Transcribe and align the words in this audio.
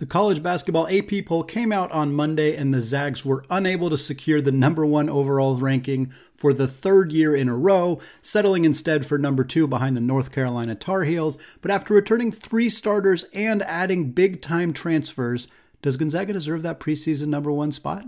The 0.00 0.06
college 0.06 0.42
basketball 0.42 0.88
AP 0.88 1.26
poll 1.26 1.44
came 1.44 1.72
out 1.72 1.92
on 1.92 2.14
Monday, 2.14 2.56
and 2.56 2.72
the 2.72 2.80
Zags 2.80 3.22
were 3.22 3.44
unable 3.50 3.90
to 3.90 3.98
secure 3.98 4.40
the 4.40 4.50
number 4.50 4.86
one 4.86 5.10
overall 5.10 5.56
ranking 5.56 6.10
for 6.34 6.54
the 6.54 6.66
third 6.66 7.12
year 7.12 7.36
in 7.36 7.50
a 7.50 7.54
row, 7.54 8.00
settling 8.22 8.64
instead 8.64 9.04
for 9.04 9.18
number 9.18 9.44
two 9.44 9.66
behind 9.66 9.98
the 9.98 10.00
North 10.00 10.32
Carolina 10.32 10.74
Tar 10.74 11.04
Heels. 11.04 11.36
But 11.60 11.70
after 11.70 11.92
returning 11.92 12.32
three 12.32 12.70
starters 12.70 13.26
and 13.34 13.62
adding 13.64 14.12
big 14.12 14.40
time 14.40 14.72
transfers, 14.72 15.48
does 15.82 15.98
Gonzaga 15.98 16.32
deserve 16.32 16.62
that 16.62 16.80
preseason 16.80 17.26
number 17.26 17.52
one 17.52 17.70
spot? 17.70 18.06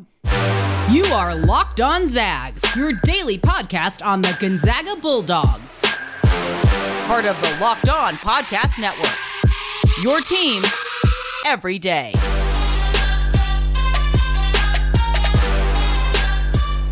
You 0.91 1.05
are 1.13 1.35
Locked 1.35 1.83
On 1.83 2.09
Zags, 2.09 2.75
your 2.75 2.95
daily 3.05 3.37
podcast 3.37 4.03
on 4.03 4.23
the 4.23 4.35
Gonzaga 4.41 4.97
Bulldogs. 4.97 5.83
Part 7.05 7.27
of 7.27 7.39
the 7.43 7.59
Locked 7.61 7.91
On 7.91 8.15
Podcast 8.15 8.81
Network. 8.81 9.13
Your 10.03 10.23
team 10.23 10.63
every 11.47 11.79
day. 11.79 12.13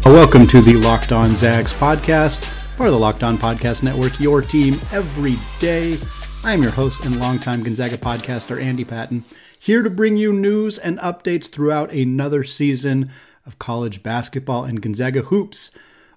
Welcome 0.05 0.47
to 0.48 0.61
the 0.61 0.81
Locked 0.83 1.12
On 1.12 1.37
Zags 1.37 1.73
podcast, 1.73 2.43
part 2.77 2.89
of 2.89 2.95
the 2.95 2.98
Locked 2.98 3.23
On 3.23 3.39
Podcast 3.39 3.83
Network, 3.83 4.19
your 4.19 4.43
team 4.43 4.75
every 4.93 5.37
day. 5.61 5.98
I 6.43 6.53
am 6.53 6.62
your 6.62 6.73
host 6.73 7.05
and 7.05 7.21
longtime 7.21 7.62
Gonzaga 7.62 7.97
podcaster, 7.97 8.61
Andy 8.61 8.84
Patton, 8.84 9.25
here 9.59 9.83
to 9.83 9.91
bring 9.91 10.17
you 10.17 10.33
news 10.33 10.78
and 10.78 10.98
updates 10.98 11.48
throughout 11.48 11.93
another 11.93 12.43
season 12.45 13.11
of 13.47 13.59
college 13.59 14.03
basketball 14.03 14.65
and 14.65 14.83
Gonzaga 14.83 15.23
hoops. 15.23 15.71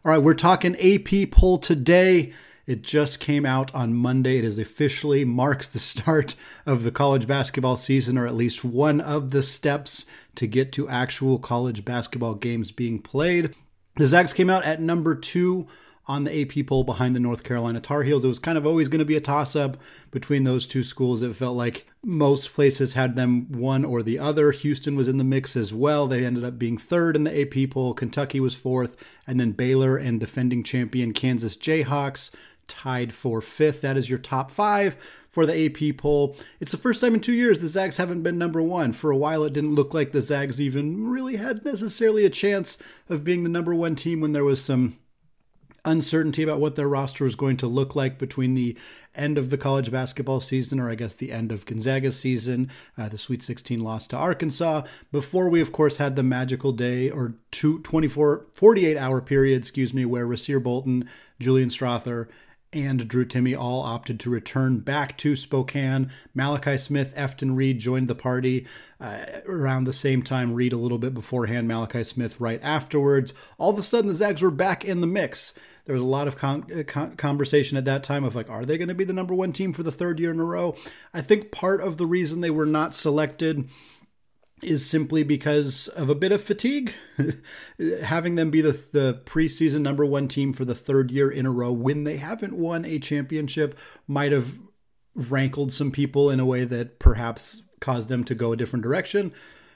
All 0.04 0.12
right, 0.12 0.18
we're 0.18 0.34
talking 0.34 0.76
AP 0.76 1.30
poll 1.30 1.58
today. 1.60 2.34
It 2.66 2.82
just 2.82 3.20
came 3.20 3.46
out 3.46 3.74
on 3.76 3.94
Monday. 3.94 4.38
It 4.38 4.46
is 4.46 4.58
officially 4.58 5.26
marks 5.26 5.68
the 5.68 5.80
start 5.80 6.36
of 6.66 6.84
the 6.84 6.92
college 6.92 7.28
basketball 7.28 7.78
season, 7.78 8.18
or 8.18 8.26
at 8.26 8.36
least 8.36 8.64
one 8.64 9.02
of 9.02 9.32
the 9.32 9.44
steps 9.44 10.06
to 10.36 10.48
get 10.48 10.72
to 10.74 10.88
actual 10.88 11.40
college 11.40 11.84
basketball 11.84 12.36
games 12.36 12.72
being 12.72 13.00
played. 13.00 13.54
The 13.98 14.06
Zags 14.06 14.34
came 14.34 14.50
out 14.50 14.64
at 14.64 14.82
number 14.82 15.14
two 15.14 15.68
on 16.06 16.26
the 16.26 16.42
AP 16.42 16.68
poll 16.68 16.84
behind 16.84 17.16
the 17.16 17.20
North 17.20 17.44
Carolina 17.44 17.80
Tar 17.80 18.04
Heels. 18.04 18.26
It 18.26 18.28
was 18.28 18.40
kind 18.40 18.58
of 18.58 18.66
always 18.66 18.90
going 18.90 19.00
to 19.00 19.06
be 19.06 19.16
a 19.16 19.22
toss 19.22 19.56
up 19.56 19.78
between 20.12 20.44
those 20.44 20.68
two 20.68 20.84
schools. 20.84 21.22
It 21.22 21.36
felt 21.36 21.56
like 21.56 21.88
most 22.04 22.54
places 22.54 22.94
had 22.94 23.16
them 23.16 23.50
one 23.52 23.86
or 23.86 24.04
the 24.04 24.20
other. 24.20 24.52
Houston 24.52 24.96
was 24.96 25.08
in 25.08 25.18
the 25.18 25.24
mix 25.24 25.56
as 25.56 25.74
well. 25.74 26.08
They 26.08 26.26
ended 26.26 26.44
up 26.44 26.60
being 26.60 26.78
third 26.78 27.16
in 27.16 27.24
the 27.24 27.42
AP 27.42 27.72
poll. 27.72 27.94
Kentucky 27.94 28.40
was 28.40 28.56
fourth. 28.56 28.98
And 29.26 29.40
then 29.40 29.54
Baylor 29.54 29.96
and 29.96 30.20
defending 30.20 30.64
champion 30.64 31.14
Kansas 31.14 31.56
Jayhawks 31.56 32.32
tied 32.68 33.14
for 33.14 33.42
fifth. 33.42 33.82
That 33.82 33.98
is 33.98 34.10
your 34.10 34.20
top 34.20 34.52
five 34.52 34.96
for 35.30 35.46
the 35.46 35.66
AP 35.66 35.98
poll. 35.98 36.36
It's 36.60 36.72
the 36.72 36.78
first 36.78 37.02
time 37.02 37.16
in 37.16 37.20
two 37.20 37.34
years 37.34 37.60
the 37.60 37.68
Zags 37.68 37.98
haven't 37.98 38.24
been 38.24 38.38
number 38.38 38.62
one. 38.62 38.94
For 38.94 39.12
a 39.12 39.18
while, 39.18 39.44
it 39.44 39.54
didn't 39.54 39.76
look 39.76 39.94
like 39.94 40.12
the 40.12 40.22
Zags 40.22 40.62
even 40.62 41.10
really 41.10 41.38
had 41.38 41.66
necessarily 41.66 42.26
a 42.26 42.30
chance 42.30 42.78
of 43.10 43.24
being 43.24 43.44
the 43.44 43.50
number 43.50 43.74
one 43.74 43.96
team 43.96 44.22
when 44.22 44.34
there 44.34 44.44
was 44.44 44.64
some 44.64 44.98
uncertainty 45.86 46.44
about 46.44 46.60
what 46.60 46.76
their 46.76 46.88
roster 46.88 47.24
was 47.24 47.36
going 47.36 47.58
to 47.58 47.68
look 47.68 47.96
like 47.96 48.18
between 48.18 48.54
the 48.54 48.78
end 49.16 49.38
of 49.38 49.50
the 49.50 49.58
college 49.58 49.92
basketball 49.92 50.40
season, 50.40 50.80
or 50.80 50.90
I 50.90 50.96
guess 50.96 51.14
the 51.14 51.32
end 51.32 51.52
of 51.52 51.66
Gonzaga's 51.66 52.20
season, 52.20 52.70
uh, 52.98 53.10
the 53.10 53.18
Sweet 53.18 53.44
16 53.44 53.84
loss 53.84 54.08
to 54.08 54.18
Arkansas, 54.18 54.84
before 55.12 55.50
we, 55.50 55.62
of 55.62 55.72
course, 55.72 55.98
had 55.98 56.16
the 56.16 56.24
magical 56.24 56.72
day 56.72 57.10
or 57.10 57.36
two, 57.52 57.80
24, 57.80 58.48
48 58.52 58.98
hour 58.98 59.22
period, 59.22 59.60
excuse 59.60 59.94
me, 59.94 60.06
where 60.06 60.26
Rasir 60.26 60.62
Bolton, 60.62 61.10
Julian 61.40 61.70
Strawther, 61.70 62.28
and 62.74 63.08
Drew 63.08 63.26
Timme 63.26 63.58
all 63.58 63.82
opted 63.82 64.20
to 64.22 64.30
return 64.30 64.80
back 64.80 65.18
to 65.20 65.36
Spokane. 65.36 66.12
Malachi 66.34 66.78
Smith, 66.78 67.14
Efton 67.16 67.56
Reid 67.56 67.80
joined 67.80 68.08
the 68.08 68.16
party 68.16 68.66
uh, 69.00 69.26
around 69.48 69.84
the 69.84 69.94
same 69.94 70.24
time. 70.24 70.54
Reid 70.54 70.74
a 70.74 70.78
little 70.78 70.98
bit 70.98 71.14
beforehand, 71.14 71.68
Malachi 71.68 72.04
Smith 72.04 72.40
right 72.40 72.60
afterwards. 72.64 73.34
All 73.58 73.72
of 73.72 73.80
a 73.80 73.84
sudden, 73.84 74.08
the 74.08 74.16
Zags 74.16 74.42
were 74.42 74.52
back 74.52 74.84
in 74.84 75.02
the 75.02 75.08
mix. 75.08 75.54
There 75.86 75.96
was 75.96 76.04
a 76.04 76.08
lot 76.08 76.28
of 76.28 76.38
con- 76.38 76.66
uh, 76.74 76.84
con- 76.84 77.16
conversation 77.18 77.78
at 77.78 77.86
that 77.86 78.04
time 78.04 78.24
of 78.24 78.36
like, 78.36 78.50
are 78.50 78.66
they 78.66 78.78
going 78.78 78.88
to 78.88 78.94
be 78.94 79.04
the 79.04 79.14
number 79.14 79.34
one 79.34 79.52
team 79.52 79.74
for 79.74 79.84
the 79.84 79.92
third 79.92 80.20
year 80.20 80.32
in 80.32 80.40
a 80.40 80.46
row? 80.46 80.76
I 81.14 81.22
think 81.22 81.52
part 81.52 81.82
of 81.82 81.98
the 81.98 82.06
reason 82.06 82.42
they 82.42 82.50
were 82.50 82.66
not 82.66 82.96
selected 82.96 83.70
is 84.64 84.86
simply 84.86 85.24
because 85.24 85.88
of 85.90 86.10
a 86.10 86.16
bit 86.16 86.32
of 86.32 86.42
fatigue. 86.42 86.94
Having 88.04 88.36
them 88.36 88.52
be 88.52 88.62
the, 88.62 88.72
the 88.92 89.22
preseason 89.26 89.82
number 89.82 90.06
one 90.06 90.28
team 90.28 90.54
for 90.54 90.66
the 90.66 90.76
third 90.76 91.12
year 91.12 91.30
in 91.30 91.46
a 91.46 91.52
row 91.52 91.72
when 91.72 92.04
they 92.04 92.18
haven't 92.18 92.54
won 92.54 92.86
a 92.86 93.00
championship 93.00 93.78
might 94.08 94.32
have 94.32 94.60
rankled 95.16 95.72
some 95.72 95.92
people 95.92 96.30
in 96.30 96.40
a 96.40 96.46
way 96.46 96.64
that 96.64 97.00
perhaps 97.00 97.64
caused 97.80 98.10
them 98.10 98.24
to 98.24 98.36
go 98.36 98.52
a 98.52 98.58
different 98.58 98.84
direction. 98.84 99.34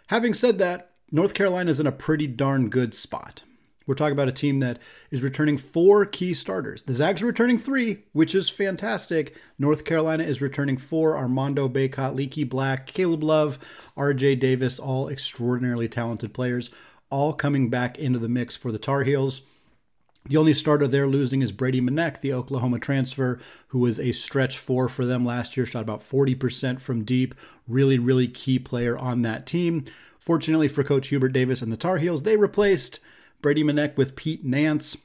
Having 0.08 0.34
said 0.34 0.59
that, 0.59 0.92
North 1.12 1.34
Carolina 1.34 1.69
is 1.69 1.80
in 1.80 1.88
a 1.88 1.92
pretty 1.92 2.28
darn 2.28 2.69
good 2.69 2.94
spot. 2.94 3.44
We're 3.88 3.96
talking 3.96 4.14
about 4.14 4.28
a 4.28 4.34
team 4.34 4.59
that 4.59 4.80
is 5.09 5.24
returning 5.24 5.58
four 5.58 6.06
key 6.06 6.34
starters. 6.34 6.84
The 6.84 6.94
Zags 6.94 7.22
are 7.22 7.25
returning 7.25 7.58
three, 7.58 8.03
which 8.12 8.36
is 8.36 8.50
fantastic. 8.50 9.36
North 9.58 9.86
Carolina 9.86 10.25
is 10.25 10.42
returning 10.42 10.78
four 10.78 11.18
Armando 11.18 11.70
Bacot, 11.70 12.14
Leaky 12.14 12.44
Black, 12.44 12.86
Caleb 12.86 13.24
Love, 13.24 13.58
RJ 13.98 14.42
Davis, 14.42 14.78
all 14.78 15.08
extraordinarily 15.08 15.88
talented 15.88 16.34
players, 16.34 16.70
all 17.09 17.31
coming 17.31 17.70
back 17.70 17.98
into 17.98 18.20
the 18.20 18.30
mix 18.30 18.58
for 18.58 18.74
the 18.74 18.78
Tar 18.78 19.03
Heels. 19.03 19.44
The 20.25 20.36
only 20.36 20.52
starter 20.52 20.90
they're 20.90 21.08
losing 21.08 21.42
is 21.42 21.54
Brady 21.54 21.80
Manek, 21.80 22.19
the 22.19 22.34
Oklahoma 22.34 22.80
transfer, 22.80 23.40
who 23.69 23.80
was 23.80 23.98
a 23.98 24.12
stretch 24.12 24.58
four 24.58 24.90
for 24.90 25.06
them 25.06 25.25
last 25.25 25.56
year, 25.56 25.66
shot 25.66 25.84
about 25.84 26.02
40% 26.02 26.81
from 26.81 27.06
deep. 27.06 27.34
Really, 27.66 27.98
really 27.98 28.28
key 28.28 28.59
player 28.59 28.98
on 28.98 29.22
that 29.22 29.46
team. 29.46 29.86
Fortunately 30.19 30.68
for 30.68 30.84
Coach 30.84 31.08
Hubert 31.08 31.30
Davis 31.30 31.62
and 31.62 31.72
the 31.72 31.78
Tar 31.78 32.00
Heels, 32.00 32.24
they 32.24 32.36
replaced 32.36 33.00
Brady 33.42 33.63
Manek 33.63 33.98
with 33.98 34.16
Pete 34.16 34.44
Nance, 34.44 34.98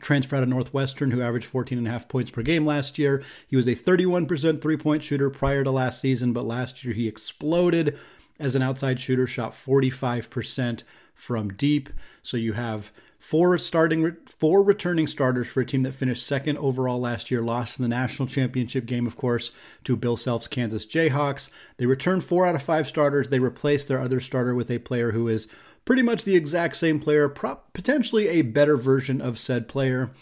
transfer 0.00 0.36
out 0.36 0.42
of 0.42 0.48
Northwestern, 0.48 1.10
who 1.10 1.22
averaged 1.22 1.46
14 1.46 1.78
and 1.78 1.86
a 1.86 1.90
half 1.90 2.08
points 2.08 2.30
per 2.30 2.42
game 2.42 2.64
last 2.64 2.98
year. 2.98 3.22
He 3.46 3.56
was 3.56 3.66
a 3.66 3.74
31% 3.74 4.62
three 4.62 4.76
point 4.76 5.02
shooter 5.02 5.30
prior 5.30 5.64
to 5.64 5.70
last 5.70 6.00
season, 6.00 6.32
but 6.32 6.44
last 6.44 6.84
year 6.84 6.94
he 6.94 7.08
exploded 7.08 7.98
as 8.38 8.54
an 8.54 8.62
outside 8.62 8.98
shooter, 8.98 9.26
shot 9.26 9.52
45% 9.52 10.82
from 11.14 11.50
deep. 11.50 11.90
So 12.22 12.36
you 12.36 12.54
have 12.54 12.90
four 13.20 13.58
starting 13.58 14.16
four 14.26 14.62
returning 14.62 15.06
starters 15.06 15.46
for 15.46 15.60
a 15.60 15.66
team 15.66 15.82
that 15.82 15.94
finished 15.94 16.26
second 16.26 16.56
overall 16.56 16.98
last 16.98 17.30
year 17.30 17.42
lost 17.42 17.78
in 17.78 17.82
the 17.82 17.88
national 17.88 18.26
championship 18.26 18.86
game 18.86 19.06
of 19.06 19.14
course 19.14 19.52
to 19.84 19.94
bill 19.94 20.16
self's 20.16 20.48
kansas 20.48 20.86
jayhawks 20.86 21.50
they 21.76 21.84
returned 21.84 22.24
four 22.24 22.46
out 22.46 22.54
of 22.54 22.62
five 22.62 22.88
starters 22.88 23.28
they 23.28 23.38
replaced 23.38 23.88
their 23.88 24.00
other 24.00 24.20
starter 24.20 24.54
with 24.54 24.70
a 24.70 24.78
player 24.78 25.12
who 25.12 25.28
is 25.28 25.46
pretty 25.90 26.02
much 26.02 26.22
the 26.22 26.36
exact 26.36 26.76
same 26.76 27.00
player, 27.00 27.28
potentially 27.28 28.28
a 28.28 28.42
better 28.42 28.76
version 28.76 29.20
of 29.20 29.36
said 29.36 29.66
player. 29.66 30.12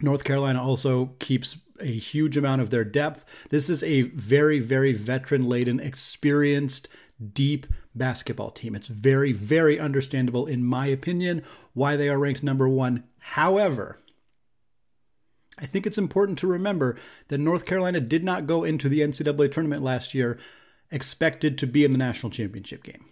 North 0.00 0.22
Carolina 0.22 0.62
also 0.62 1.06
keeps 1.18 1.56
a 1.80 1.98
huge 1.98 2.36
amount 2.36 2.62
of 2.62 2.70
their 2.70 2.84
depth. 2.84 3.24
This 3.50 3.68
is 3.68 3.82
a 3.82 4.02
very, 4.02 4.60
very 4.60 4.92
veteran 4.92 5.48
laden, 5.48 5.80
experienced, 5.80 6.88
deep 7.32 7.66
basketball 7.92 8.52
team. 8.52 8.76
It's 8.76 8.86
very, 8.86 9.32
very 9.32 9.80
understandable, 9.80 10.46
in 10.46 10.62
my 10.62 10.86
opinion, 10.86 11.42
why 11.72 11.96
they 11.96 12.08
are 12.08 12.16
ranked 12.16 12.44
number 12.44 12.68
one. 12.68 13.02
However, 13.18 13.98
I 15.58 15.66
think 15.66 15.88
it's 15.88 15.98
important 15.98 16.38
to 16.38 16.46
remember 16.46 16.96
that 17.26 17.38
North 17.38 17.66
Carolina 17.66 17.98
did 17.98 18.22
not 18.22 18.46
go 18.46 18.62
into 18.62 18.88
the 18.88 19.00
NCAA 19.00 19.50
tournament 19.50 19.82
last 19.82 20.14
year 20.14 20.38
expected 20.92 21.58
to 21.58 21.66
be 21.66 21.84
in 21.84 21.90
the 21.90 21.98
national 21.98 22.30
championship 22.30 22.84
game 22.84 23.06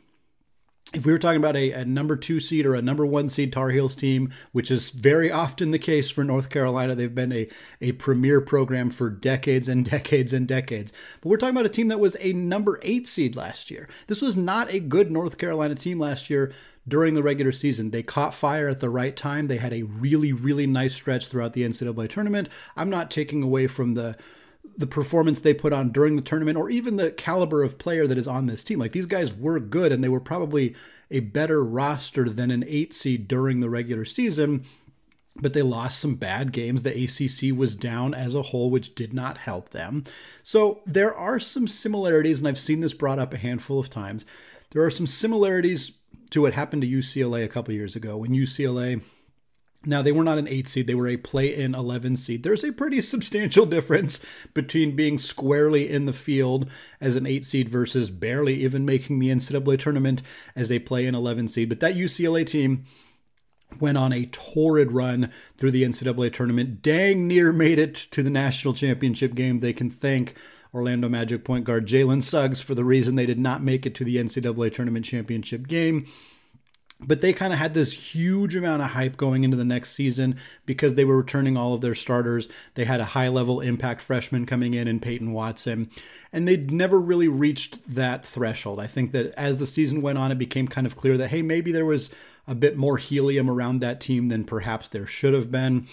if 0.93 1.07
we 1.07 1.13
were 1.13 1.19
talking 1.19 1.39
about 1.39 1.57
a, 1.57 1.73
a, 1.73 1.85
number 1.85 2.17
two 2.17 2.39
seed 2.39 2.67
or 2.67 2.75
a 2.75 2.83
number 2.83 3.07
one 3.07 3.29
seed 3.29 3.53
Tar 3.53 3.71
Heels 3.71 3.95
team, 3.95 4.31
which 4.53 4.71
is 4.71 4.91
very 4.91 5.33
often 5.33 5.71
the 5.71 5.79
case 5.79 6.11
for 6.11 6.23
North 6.23 6.51
Carolina, 6.51 6.95
they've 6.95 7.15
been 7.15 7.33
a, 7.33 7.49
a 7.81 7.93
premier 7.93 8.43
program 8.43 8.91
for 8.91 9.09
decades 9.09 9.69
and 9.69 9.85
decades 9.91 10.33
and 10.33 10.47
decades. 10.47 10.93
But 11.21 11.31
we're 11.31 11.39
talking 11.39 11.57
about 11.57 11.67
a 11.67 11.71
team 11.71 11.89
that 11.89 12.01
was 12.01 12.17
a 12.21 12.35
number 12.35 12.79
eight 12.83 13.07
seed 13.07 13.37
last 13.37 13.71
year. 13.71 13.89
This 14.07 14.21
was 14.21 14.37
not 14.37 14.73
a 14.73 14.81
good 14.81 15.11
North 15.11 15.39
Carolina 15.39 15.75
team 15.75 15.99
last 15.99 16.29
year 16.29 16.53
during 16.87 17.15
the 17.15 17.23
regular 17.23 17.53
season. 17.53 17.91
They 17.91 18.03
caught 18.03 18.35
fire 18.35 18.69
at 18.69 18.81
the 18.81 18.91
right 18.91 19.17
time. 19.17 19.47
They 19.47 19.59
had 19.59 19.73
a 19.73 19.85
really, 19.85 20.33
really 20.33 20.67
nice 20.67 20.95
stretch 20.95 21.29
throughout 21.29 21.55
the 21.55 21.63
NCAA 21.63 22.11
tournament. 22.11 22.49
I'm 22.77 22.91
not 22.91 23.11
taking 23.11 23.43
away 23.43 23.67
from 23.67 23.95
the 23.95 24.17
the 24.77 24.87
performance 24.87 25.41
they 25.41 25.55
put 25.55 25.73
on 25.73 25.91
during 25.91 26.17
the 26.17 26.23
tournament 26.23 26.57
or 26.57 26.71
even 26.71 26.97
the 26.97 27.11
caliber 27.11 27.63
of 27.63 27.79
player 27.79 28.07
that 28.07 28.19
is 28.19 28.29
on 28.29 28.47
this 28.47 28.65
team. 28.65 28.79
Like 28.79 28.93
these 28.93 29.07
guys 29.07 29.35
were 29.35 29.61
good 29.61 29.93
and 29.93 30.03
they 30.03 30.09
were 30.09 30.21
probably 30.21 30.75
a 31.11 31.21
better 31.21 31.63
roster 31.63 32.29
than 32.29 32.51
an 32.51 32.65
eight 32.67 32.95
seed 32.95 33.29
during 33.29 33.61
the 33.61 33.69
regular 33.69 34.05
season, 34.05 34.65
but 35.37 35.53
they 35.53 35.63
lost 35.63 35.99
some 35.99 36.15
bad 36.15 36.53
games. 36.53 36.83
The 36.83 37.05
ACC 37.05 37.57
was 37.57 37.75
down 37.75 38.15
as 38.15 38.35
a 38.35 38.43
whole, 38.43 38.71
which 38.71 38.95
did 38.95 39.13
not 39.13 39.39
help 39.39 39.71
them. 39.71 40.05
So 40.43 40.81
there 40.87 41.15
are 41.15 41.39
some 41.39 41.69
similarities, 41.69 42.39
and 42.39 42.49
I've 42.49 42.59
seen 42.59 42.81
this 42.81 42.95
brought 42.95 43.19
up 43.19 43.35
a 43.35 43.39
handful 43.39 43.79
of 43.79 43.91
times. 43.91 44.25
There 44.71 44.83
are 44.85 44.91
some 44.91 45.07
similarities 45.07 45.93
to 46.31 46.41
what 46.41 46.55
happened 46.55 46.83
to 46.83 46.89
UCLA 46.89 47.45
a 47.45 47.49
couple 47.49 47.75
years 47.75 47.95
ago 47.95 48.17
when 48.17 48.31
UCLA 48.31 49.03
now, 49.85 50.01
they 50.01 50.13
were 50.13 50.23
not 50.23 50.39
an 50.39 50.47
8 50.47 50.69
seed, 50.69 50.87
they 50.87 50.95
were 50.95 51.09
a 51.09 51.17
play 51.17 51.55
in 51.55 51.75
11 51.75 52.17
seed. 52.17 52.43
There's 52.43 52.63
a 52.63 52.73
pretty 52.73 53.03
substantial 53.03 53.67
difference 53.77 54.21
between 54.55 54.95
being 54.95 55.19
squarely 55.19 55.91
in 55.91 56.07
the 56.07 56.13
field 56.13 56.71
as 57.01 57.17
an 57.17 57.27
8 57.27 57.45
seed 57.45 57.69
versus 57.69 58.11
barely 58.11 58.55
even 58.63 58.85
making 58.85 59.19
the 59.19 59.31
NCAA 59.31 59.79
tournament 59.79 60.23
as 60.55 60.71
a 60.71 60.79
play 60.79 61.07
in 61.07 61.15
11 61.15 61.49
seed. 61.49 61.69
But 61.69 61.81
that 61.81 61.97
UCLA 61.97 62.47
team 62.47 62.85
went 63.81 63.99
on 63.99 64.13
a 64.13 64.27
torrid 64.27 64.93
run 64.93 65.31
through 65.57 65.73
the 65.73 65.83
NCAA 65.83 66.33
tournament, 66.33 66.83
dang 66.83 67.27
near 67.27 67.53
made 67.53 67.79
it 67.79 67.95
to 67.95 68.23
the 68.23 68.31
national 68.31 68.75
championship 68.75 69.35
game. 69.35 69.61
They 69.61 69.73
can 69.73 69.91
thank 69.91 70.37
Orlando 70.73 71.09
Magic 71.09 71.45
point 71.45 71.65
guard 71.65 71.87
Jalen 71.87 72.23
Suggs 72.23 72.61
for 72.61 72.75
the 72.75 72.85
reason 72.85 73.17
they 73.17 73.27
did 73.27 73.39
not 73.39 73.63
make 73.63 73.85
it 73.85 73.95
to 73.97 74.05
the 74.05 74.17
NCAA 74.17 74.73
tournament 74.73 75.05
championship 75.05 75.67
game 75.67 76.07
but 77.05 77.21
they 77.21 77.33
kind 77.33 77.53
of 77.53 77.59
had 77.59 77.75
this 77.75 77.93
huge 78.15 78.55
amount 78.55 78.83
of 78.83 78.91
hype 78.91 79.17
going 79.17 79.45
into 79.45 79.57
the 79.57 79.65
next 79.65 79.93
season 79.93 80.37
because 80.67 80.95
they 80.95 81.05
were 81.05 81.17
returning 81.17 81.57
all 81.57 81.75
of 81.75 81.81
their 81.81 81.95
starters. 81.95 82.49
They 82.75 82.85
had 82.85 83.01
a 83.01 83.07
high 83.07 83.29
level 83.29 83.61
impact 83.61 84.01
freshman 84.01 84.47
coming 84.47 84.75
in 84.75 84.89
and 84.89 85.03
Peyton 85.03 85.33
Watson, 85.33 85.91
and 86.33 86.47
they'd 86.47 86.71
never 86.71 87.01
really 87.01 87.29
reached 87.29 87.95
that 87.95 88.27
threshold. 88.27 88.81
I 88.81 88.87
think 88.87 89.13
that 89.13 89.33
as 89.35 89.59
the 89.59 89.67
season 89.67 90.03
went 90.03 90.19
on, 90.19 90.33
it 90.33 90.39
became 90.39 90.69
kind 90.69 90.87
of 90.87 90.97
clear 90.97 91.17
that, 91.19 91.29
hey, 91.29 91.43
maybe 91.43 91.73
there 91.73 91.87
was 91.87 92.11
a 92.47 92.55
bit 92.55 92.77
more 92.77 92.97
helium 92.97 93.49
around 93.49 93.81
that 93.81 94.01
team 94.01 94.29
than 94.29 94.45
perhaps 94.45 94.89
there 94.89 95.07
should 95.07 95.35
have 95.35 95.51
been 95.51 95.87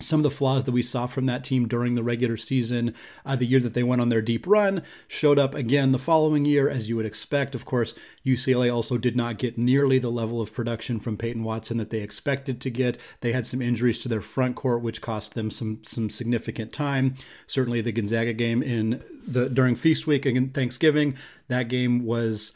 some 0.00 0.20
of 0.20 0.24
the 0.24 0.30
flaws 0.30 0.64
that 0.64 0.72
we 0.72 0.82
saw 0.82 1.06
from 1.06 1.26
that 1.26 1.44
team 1.44 1.68
during 1.68 1.94
the 1.94 2.02
regular 2.02 2.36
season, 2.36 2.94
uh, 3.24 3.36
the 3.36 3.46
year 3.46 3.60
that 3.60 3.74
they 3.74 3.82
went 3.82 4.00
on 4.00 4.08
their 4.08 4.22
deep 4.22 4.46
run, 4.46 4.82
showed 5.08 5.38
up 5.38 5.54
again 5.54 5.92
the 5.92 5.98
following 5.98 6.44
year, 6.44 6.68
as 6.68 6.88
you 6.88 6.96
would 6.96 7.06
expect. 7.06 7.54
Of 7.54 7.64
course, 7.64 7.94
UCLA 8.24 8.72
also 8.74 8.98
did 8.98 9.16
not 9.16 9.38
get 9.38 9.58
nearly 9.58 9.98
the 9.98 10.10
level 10.10 10.40
of 10.40 10.54
production 10.54 11.00
from 11.00 11.16
Peyton 11.16 11.44
Watson 11.44 11.76
that 11.78 11.90
they 11.90 12.00
expected 12.00 12.60
to 12.60 12.70
get. 12.70 12.98
They 13.20 13.32
had 13.32 13.46
some 13.46 13.62
injuries 13.62 14.00
to 14.00 14.08
their 14.08 14.20
front 14.20 14.56
court, 14.56 14.82
which 14.82 15.00
cost 15.00 15.34
them 15.34 15.50
some 15.50 15.82
some 15.84 16.10
significant 16.10 16.72
time. 16.72 17.14
Certainly, 17.46 17.82
the 17.82 17.92
Gonzaga 17.92 18.32
game 18.32 18.62
in 18.62 19.02
the 19.26 19.48
during 19.48 19.74
feast 19.74 20.06
week 20.06 20.26
and 20.26 20.52
Thanksgiving, 20.52 21.16
that 21.48 21.68
game 21.68 22.04
was 22.04 22.52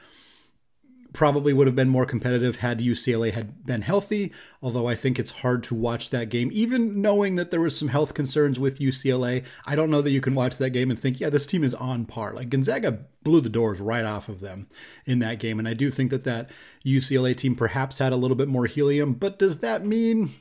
probably 1.14 1.52
would 1.52 1.66
have 1.66 1.76
been 1.76 1.88
more 1.88 2.04
competitive 2.04 2.56
had 2.56 2.80
UCLA 2.80 3.32
had 3.32 3.64
been 3.64 3.80
healthy, 3.80 4.32
although 4.60 4.88
I 4.88 4.94
think 4.94 5.18
it's 5.18 5.30
hard 5.30 5.62
to 5.64 5.74
watch 5.74 6.10
that 6.10 6.28
game 6.28 6.50
even 6.52 7.00
knowing 7.00 7.36
that 7.36 7.50
there 7.50 7.60
was 7.60 7.78
some 7.78 7.88
health 7.88 8.12
concerns 8.12 8.58
with 8.58 8.80
UCLA. 8.80 9.44
I 9.64 9.76
don't 9.76 9.90
know 9.90 10.02
that 10.02 10.10
you 10.10 10.20
can 10.20 10.34
watch 10.34 10.58
that 10.58 10.70
game 10.70 10.90
and 10.90 10.98
think, 10.98 11.20
yeah, 11.20 11.30
this 11.30 11.46
team 11.46 11.64
is 11.64 11.72
on 11.72 12.04
par. 12.04 12.34
Like 12.34 12.50
Gonzaga 12.50 12.98
blew 13.22 13.40
the 13.40 13.48
doors 13.48 13.80
right 13.80 14.04
off 14.04 14.28
of 14.28 14.40
them 14.40 14.68
in 15.06 15.20
that 15.20 15.38
game 15.38 15.58
and 15.58 15.66
I 15.66 15.72
do 15.72 15.90
think 15.90 16.10
that 16.10 16.24
that 16.24 16.50
UCLA 16.84 17.34
team 17.34 17.54
perhaps 17.54 17.98
had 17.98 18.12
a 18.12 18.16
little 18.16 18.36
bit 18.36 18.48
more 18.48 18.66
helium, 18.66 19.14
but 19.14 19.38
does 19.38 19.60
that 19.60 19.86
mean 19.86 20.34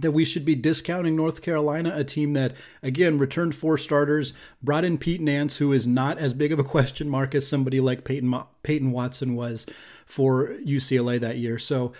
that 0.00 0.12
we 0.12 0.24
should 0.24 0.44
be 0.44 0.54
discounting 0.54 1.14
North 1.14 1.42
Carolina, 1.42 1.92
a 1.94 2.02
team 2.02 2.32
that, 2.32 2.54
again, 2.82 3.18
returned 3.18 3.54
four 3.54 3.76
starters, 3.76 4.32
brought 4.62 4.84
in 4.84 4.96
Pete 4.96 5.20
Nance, 5.20 5.58
who 5.58 5.72
is 5.72 5.86
not 5.86 6.18
as 6.18 6.32
big 6.32 6.50
of 6.52 6.58
a 6.58 6.64
question 6.74 7.08
mark 7.08 7.34
as 7.34 7.46
somebody 7.46 7.80
like 7.80 8.04
Peyton, 8.04 8.34
Peyton 8.62 8.90
Watson 8.90 9.34
was 9.34 9.66
for 10.12 10.48
UCLA 10.66 11.18
that 11.18 11.38
year. 11.38 11.58
So 11.58 11.94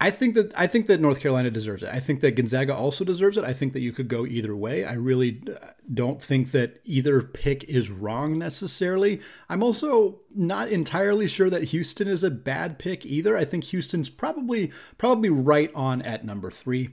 I 0.00 0.10
think 0.10 0.34
that 0.36 0.56
I 0.56 0.66
think 0.66 0.86
that 0.86 1.00
North 1.00 1.20
Carolina 1.20 1.50
deserves 1.50 1.82
it. 1.82 1.90
I 1.92 2.00
think 2.00 2.20
that 2.20 2.36
Gonzaga 2.36 2.74
also 2.74 3.04
deserves 3.04 3.36
it. 3.36 3.44
I 3.44 3.52
think 3.52 3.74
that 3.74 3.80
you 3.80 3.92
could 3.92 4.08
go 4.08 4.24
either 4.24 4.56
way. 4.56 4.84
I 4.84 4.94
really 4.94 5.42
uh, 5.46 5.66
don't 5.92 6.22
think 6.22 6.52
that 6.52 6.80
either 6.84 7.20
pick 7.20 7.64
is 7.64 7.90
wrong 7.90 8.38
necessarily. 8.38 9.20
I'm 9.50 9.62
also 9.62 10.20
not 10.34 10.70
entirely 10.70 11.28
sure 11.28 11.50
that 11.50 11.64
Houston 11.64 12.08
is 12.08 12.24
a 12.24 12.30
bad 12.30 12.78
pick 12.78 13.04
either. 13.04 13.36
I 13.36 13.44
think 13.44 13.64
Houston's 13.64 14.08
probably 14.08 14.72
probably 14.96 15.30
right 15.30 15.70
on 15.74 16.00
at 16.02 16.24
number 16.24 16.50
3. 16.50 16.90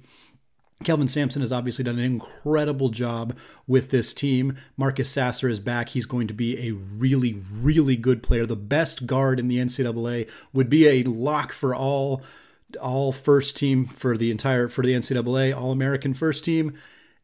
Kelvin 0.83 1.07
Sampson 1.07 1.41
has 1.41 1.51
obviously 1.51 1.83
done 1.83 1.97
an 1.97 2.05
incredible 2.05 2.89
job 2.89 3.35
with 3.65 3.89
this 3.89 4.13
team. 4.13 4.57
Marcus 4.77 5.09
Sasser 5.09 5.49
is 5.49 5.59
back. 5.59 5.89
He's 5.89 6.05
going 6.05 6.27
to 6.27 6.33
be 6.33 6.67
a 6.67 6.73
really, 6.73 7.41
really 7.51 7.95
good 7.95 8.21
player. 8.21 8.45
The 8.45 8.55
best 8.55 9.07
guard 9.07 9.39
in 9.39 9.47
the 9.47 9.57
NCAA 9.57 10.29
would 10.53 10.69
be 10.69 10.87
a 10.87 11.03
lock 11.03 11.53
for 11.53 11.73
all 11.73 12.21
all 12.81 13.11
first 13.11 13.55
team 13.55 13.85
for 13.85 14.17
the 14.17 14.31
entire 14.31 14.67
for 14.67 14.83
the 14.83 14.93
NCAA 14.93 15.55
All 15.55 15.71
American 15.71 16.13
first 16.13 16.43
team. 16.43 16.73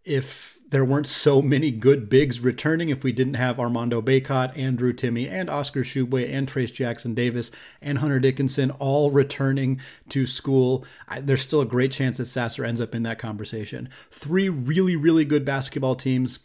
If 0.06 0.61
there 0.72 0.86
weren't 0.86 1.08
so 1.08 1.42
many 1.42 1.70
good 1.70 2.10
bigs 2.10 2.40
returning, 2.40 2.90
if 2.90 3.04
we 3.04 3.12
didn't 3.12 3.36
have 3.36 3.60
Armando 3.60 4.02
Bacot, 4.02 4.58
Andrew 4.58 4.94
Timme, 4.94 5.30
and 5.30 5.50
Oscar 5.50 5.82
Tshiebwe, 5.82 6.34
and 6.34 6.48
Trayce 6.48 6.74
Jackson 6.74 7.14
Davis, 7.14 7.52
and 7.82 8.00
Hunter 8.00 8.20
Dickinson 8.20 8.72
all 8.72 9.12
returning 9.12 9.80
to 10.10 10.26
school, 10.26 10.86
I, 11.08 11.20
there's 11.22 11.42
still 11.42 11.62
a 11.62 11.66
great 11.66 11.92
chance 11.92 12.18
that 12.18 12.26
Sasser 12.26 12.66
ends 12.66 12.82
up 12.82 12.96
in 12.96 13.04
that 13.04 13.20
conversation. 13.20 13.90
Three 14.10 14.48
really, 14.48 14.96
really 14.96 15.26
good 15.26 15.46
basketball 15.46 15.96
teams. 15.96 16.40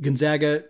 Gonzaga 0.00 0.64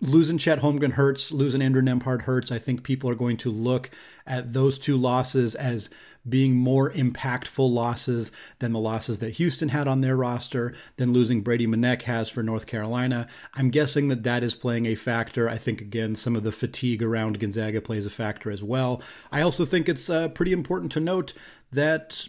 losing 0.00 0.38
Chet 0.38 0.60
Holmgren 0.60 0.92
hurts, 0.92 1.32
losing 1.32 1.62
Andrew 1.62 1.82
Nembhard 1.82 2.22
hurts. 2.22 2.52
I 2.52 2.58
think 2.58 2.82
people 2.82 3.08
are 3.10 3.14
going 3.14 3.36
to 3.38 3.50
look 3.50 3.90
at 4.26 4.52
those 4.52 4.78
two 4.78 4.96
losses 4.96 5.54
as 5.54 5.90
being 6.28 6.56
more 6.56 6.90
impactful 6.90 7.70
losses 7.70 8.32
than 8.58 8.72
the 8.72 8.78
losses 8.80 9.20
that 9.20 9.34
Houston 9.34 9.68
had 9.68 9.86
on 9.86 10.00
their 10.00 10.16
roster, 10.16 10.74
than 10.96 11.12
losing 11.12 11.40
Brady 11.40 11.66
Manek 11.66 12.02
has 12.02 12.28
for 12.28 12.42
North 12.42 12.66
Carolina. 12.66 13.28
I'm 13.54 13.70
guessing 13.70 14.08
that 14.08 14.24
that 14.24 14.42
is 14.42 14.54
playing 14.54 14.86
a 14.86 14.96
factor. 14.96 15.48
I 15.48 15.56
think, 15.56 15.80
again, 15.80 16.14
some 16.14 16.34
of 16.34 16.42
the 16.42 16.52
fatigue 16.52 17.02
around 17.02 17.38
Gonzaga 17.38 17.80
plays 17.80 18.06
a 18.06 18.10
factor 18.10 18.50
as 18.50 18.62
well. 18.62 19.00
I 19.30 19.40
also 19.40 19.64
think 19.64 19.88
it's 19.88 20.10
uh, 20.10 20.28
pretty 20.28 20.52
important 20.52 20.90
to 20.92 21.00
note 21.00 21.32
that 21.70 22.26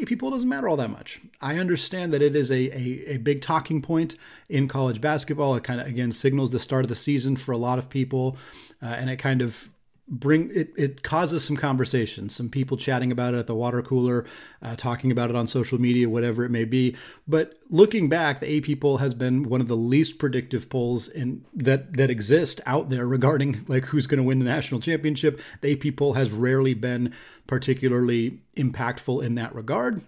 AP 0.00 0.18
poll 0.18 0.30
doesn't 0.30 0.48
matter 0.48 0.68
all 0.68 0.76
that 0.76 0.90
much. 0.90 1.20
I 1.40 1.58
understand 1.58 2.12
that 2.12 2.22
it 2.22 2.34
is 2.36 2.50
a, 2.50 2.76
a, 2.76 3.14
a, 3.14 3.16
big 3.18 3.40
talking 3.40 3.82
point 3.82 4.16
in 4.48 4.68
college 4.68 5.00
basketball. 5.00 5.54
It 5.56 5.64
kind 5.64 5.80
of, 5.80 5.86
again, 5.86 6.12
signals 6.12 6.50
the 6.50 6.58
start 6.58 6.84
of 6.84 6.88
the 6.88 6.94
season 6.94 7.36
for 7.36 7.52
a 7.52 7.58
lot 7.58 7.78
of 7.78 7.88
people. 7.88 8.36
Uh, 8.82 8.86
and 8.86 9.10
it 9.10 9.16
kind 9.16 9.42
of 9.42 9.70
bring 10.06 10.50
it, 10.54 10.70
it 10.76 11.02
causes 11.02 11.42
some 11.42 11.56
conversation 11.56 12.28
some 12.28 12.50
people 12.50 12.76
chatting 12.76 13.10
about 13.10 13.32
it 13.32 13.38
at 13.38 13.46
the 13.46 13.54
water 13.54 13.80
cooler 13.80 14.26
uh, 14.60 14.76
talking 14.76 15.10
about 15.10 15.30
it 15.30 15.36
on 15.36 15.46
social 15.46 15.80
media 15.80 16.08
whatever 16.08 16.44
it 16.44 16.50
may 16.50 16.64
be. 16.64 16.94
But 17.26 17.54
looking 17.70 18.08
back 18.08 18.40
the 18.40 18.58
ap 18.58 18.80
poll 18.80 18.98
has 18.98 19.14
been 19.14 19.48
one 19.48 19.62
of 19.62 19.68
the 19.68 19.76
least 19.76 20.18
predictive 20.18 20.68
polls 20.68 21.08
in 21.08 21.44
that 21.54 21.96
that 21.96 22.10
exist 22.10 22.60
out 22.66 22.90
there 22.90 23.06
regarding 23.06 23.64
like 23.66 23.86
who's 23.86 24.06
going 24.06 24.18
to 24.18 24.24
win 24.24 24.40
the 24.40 24.44
national 24.44 24.80
championship. 24.80 25.40
The 25.62 25.72
ap 25.72 25.96
poll 25.96 26.12
has 26.14 26.30
rarely 26.30 26.74
been 26.74 27.14
particularly 27.46 28.40
impactful 28.56 29.24
in 29.24 29.36
that 29.36 29.54
regard. 29.54 30.02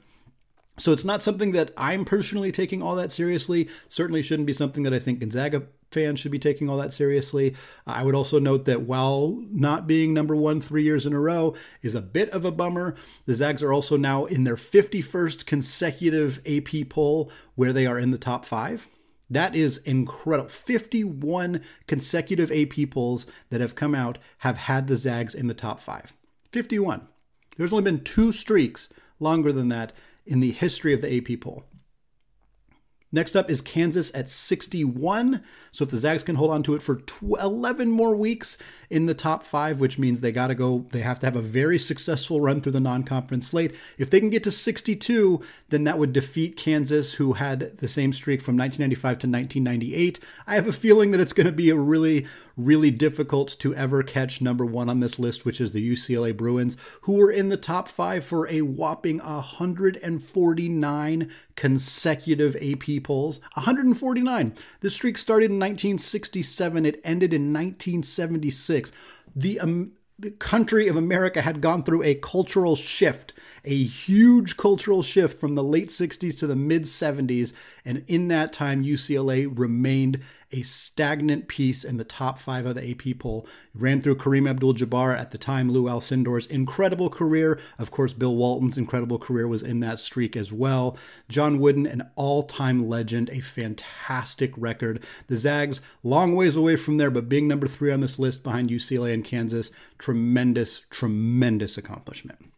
So 0.79 0.93
it's 0.93 1.05
not 1.05 1.23
something 1.23 1.53
that 1.53 1.73
I'm 1.77 2.05
personally 2.05 2.53
taking 2.53 2.83
all 2.83 2.97
that 2.97 3.11
seriously. 3.11 3.69
Certainly 3.89 4.23
shouldn't 4.23 4.47
be 4.47 4.53
something 4.53 4.83
that 4.83 4.93
I 4.93 4.99
think 4.99 5.21
Gonzaga 5.21 5.63
fans 5.91 6.21
should 6.21 6.33
be 6.33 6.39
taking 6.39 6.69
all 6.69 6.77
that 6.79 6.93
seriously. 6.93 7.55
I 7.87 8.03
would 8.03 8.15
also 8.15 8.39
note 8.39 8.65
that 8.67 8.83
while 8.83 9.43
not 9.51 9.87
being 9.87 10.13
number 10.13 10.37
one 10.37 10.61
three 10.61 10.83
years 10.83 11.07
in 11.07 11.13
a 11.13 11.21
row 11.21 11.55
is 11.83 11.95
a 11.95 12.03
bit 12.03 12.31
of 12.31 12.45
a 12.45 12.51
bummer, 12.51 12.95
the 13.25 13.35
Zags 13.35 13.63
are 13.63 13.73
also 13.73 13.97
now 13.97 14.25
in 14.25 14.45
their 14.45 14.57
51st 14.57 15.47
consecutive 15.47 16.41
AP 16.47 16.89
poll 16.89 17.31
where 17.55 17.73
they 17.73 17.87
are 17.87 17.99
in 17.99 18.11
the 18.11 18.19
top 18.19 18.45
five. 18.45 18.89
That 19.29 19.57
is 19.57 19.79
incredible. 19.79 20.49
51 20.49 21.63
consecutive 21.87 22.53
AP 22.53 22.91
polls 22.91 23.27
that 23.51 23.61
have 23.61 23.75
come 23.75 23.95
out 23.95 24.19
have 24.39 24.57
had 24.57 24.87
the 24.87 24.97
Zags 24.97 25.35
in 25.35 25.49
the 25.49 25.55
top 25.55 25.81
five. 25.81 26.13
51. 26.53 27.09
There's 27.57 27.73
only 27.73 27.85
been 27.85 28.05
two 28.05 28.33
streaks 28.33 28.89
longer 29.19 29.53
than 29.53 29.69
that 29.69 29.93
in 30.27 30.41
the 30.41 30.53
history 30.53 30.93
of 30.93 31.01
the 31.01 31.17
AP 31.17 31.41
poll. 31.41 31.65
Next 33.17 33.35
up 33.35 33.51
is 33.51 33.63
Kansas 33.63 34.13
at 34.15 34.29
61. 34.29 35.43
So 35.73 35.85
if 35.85 35.91
the 35.91 35.97
Zags 35.97 36.23
can 36.23 36.35
hold 36.35 36.51
on 36.51 36.63
to 36.65 36.75
it 36.75 36.83
for 36.83 37.01
11 37.41 37.89
more 37.89 38.15
weeks 38.15 38.59
in 38.91 39.07
the 39.07 39.15
top 39.15 39.43
five, 39.43 39.81
which 39.81 39.99
means 39.99 40.21
they 40.21 40.33
got 40.33 40.49
to 40.49 40.55
go, 40.55 40.85
they 40.91 41.01
have 41.01 41.19
to 41.21 41.27
have 41.27 41.35
a 41.35 41.41
very 41.41 41.79
successful 41.79 42.43
run 42.43 42.61
through 42.61 42.73
the 42.73 42.79
non 42.81 43.05
conference 43.05 43.47
slate. 43.47 43.75
If 43.97 44.11
they 44.11 44.21
can 44.21 44.29
get 44.29 44.45
to 44.45 44.51
62, 44.51 45.41
then 45.71 45.85
that 45.85 45.99
would 45.99 46.13
defeat 46.13 46.59
Kansas, 46.59 47.15
who 47.15 47.33
had 47.33 47.79
the 47.79 47.89
same 47.89 48.13
streak 48.13 48.43
from 48.43 48.55
1995 48.59 49.01
to 49.21 49.27
1998. 49.27 50.21
I 50.47 50.55
have 50.55 50.69
a 50.69 50.73
feeling 50.75 51.11
that 51.13 51.21
it's 51.21 51.33
going 51.33 51.47
to 51.47 51.53
be 51.53 51.71
a 51.71 51.75
really, 51.75 52.27
really 52.57 52.91
difficult 52.91 53.55
to 53.59 53.75
ever 53.75 54.03
catch 54.03 54.41
number 54.41 54.65
one 54.65 54.89
on 54.89 55.01
this 55.01 55.19
list, 55.19 55.45
which 55.45 55.61
is 55.61 55.73
the 55.73 55.93
UCLA 55.93 56.35
Bruins, 56.37 56.77
who 57.03 57.15
were 57.15 57.31
in 57.31 57.51
the 57.51 57.57
top 57.57 57.89
five 57.89 58.25
for 58.25 58.49
a 58.49 58.63
whopping 58.63 59.19
149 59.19 61.31
consecutive 61.55 62.57
AP 62.57 63.03
polls. 63.03 63.41
149. 63.55 64.55
The 64.81 64.91
streak 64.91 65.19
started 65.19 65.51
in 65.51 65.59
1967, 65.59 66.87
it 66.87 67.01
ended 67.05 67.35
in 67.35 67.53
1976. 67.53 68.93
The 69.35 69.61
um, 69.61 69.93
the 70.19 70.31
country 70.31 70.89
of 70.89 70.97
America 70.97 71.43
had 71.43 71.61
gone 71.61 71.83
through 71.83 72.03
a 72.03 72.15
cultural 72.15 72.75
shift, 72.75 73.35
a 73.65 73.85
huge 73.85 74.57
cultural 74.57 75.03
shift 75.03 75.39
from 75.39 75.55
the 75.55 75.63
late 75.63 75.89
60s 75.89 76.39
to 76.39 76.47
the 76.47 76.57
mid 76.57 76.85
70s. 76.85 77.53
And 77.85 78.03
in 78.07 78.29
that 78.29 78.53
time, 78.53 78.83
UCLA 78.83 79.51
remained 79.53 80.21
a 80.53 80.63
stagnant 80.63 81.49
piece 81.49 81.85
in 81.85 81.97
the 81.97 82.05
top 82.05 82.39
five 82.39 82.67
of 82.67 82.75
the 82.75 82.91
AP 82.91 83.19
poll. 83.19 83.47
Ran 83.75 84.01
through 84.01 84.17
Kareem 84.17 84.49
Abdul 84.49 84.75
Jabbar 84.75 85.17
at 85.17 85.31
the 85.31 85.39
time, 85.39 85.71
Lou 85.71 85.89
Alcindor's 85.89 86.47
incredible 86.47 87.11
career. 87.11 87.59
Of 87.79 87.91
course, 87.91 88.13
Bill 88.13 88.35
Walton's 88.35 88.79
incredible 88.79 89.19
career 89.19 89.49
was 89.49 89.63
in 89.63 89.81
that 89.81 89.99
streak 89.99 90.37
as 90.37 90.53
well. 90.53 90.97
John 91.29 91.59
Wooden, 91.59 91.87
an 91.87 92.09
all 92.15 92.43
time 92.43 92.89
legend, 92.89 93.31
a 93.31 93.41
fantastic 93.41 94.53
record. 94.57 95.03
The 95.27 95.37
Zags, 95.37 95.81
long 96.03 96.35
ways 96.35 96.57
away 96.57 96.77
from 96.77 96.97
there, 96.97 97.11
but 97.11 97.29
being 97.29 97.49
number 97.49 97.67
three 97.67 97.93
on 97.93 98.01
this 98.01 98.19
list 98.19 98.43
behind 98.43 98.71
UCLA 98.71 99.13
and 99.13 99.25
Kansas, 99.25 99.71
tremendous, 99.99 100.83
tremendous 100.91 101.77
accomplishment. 101.77 102.53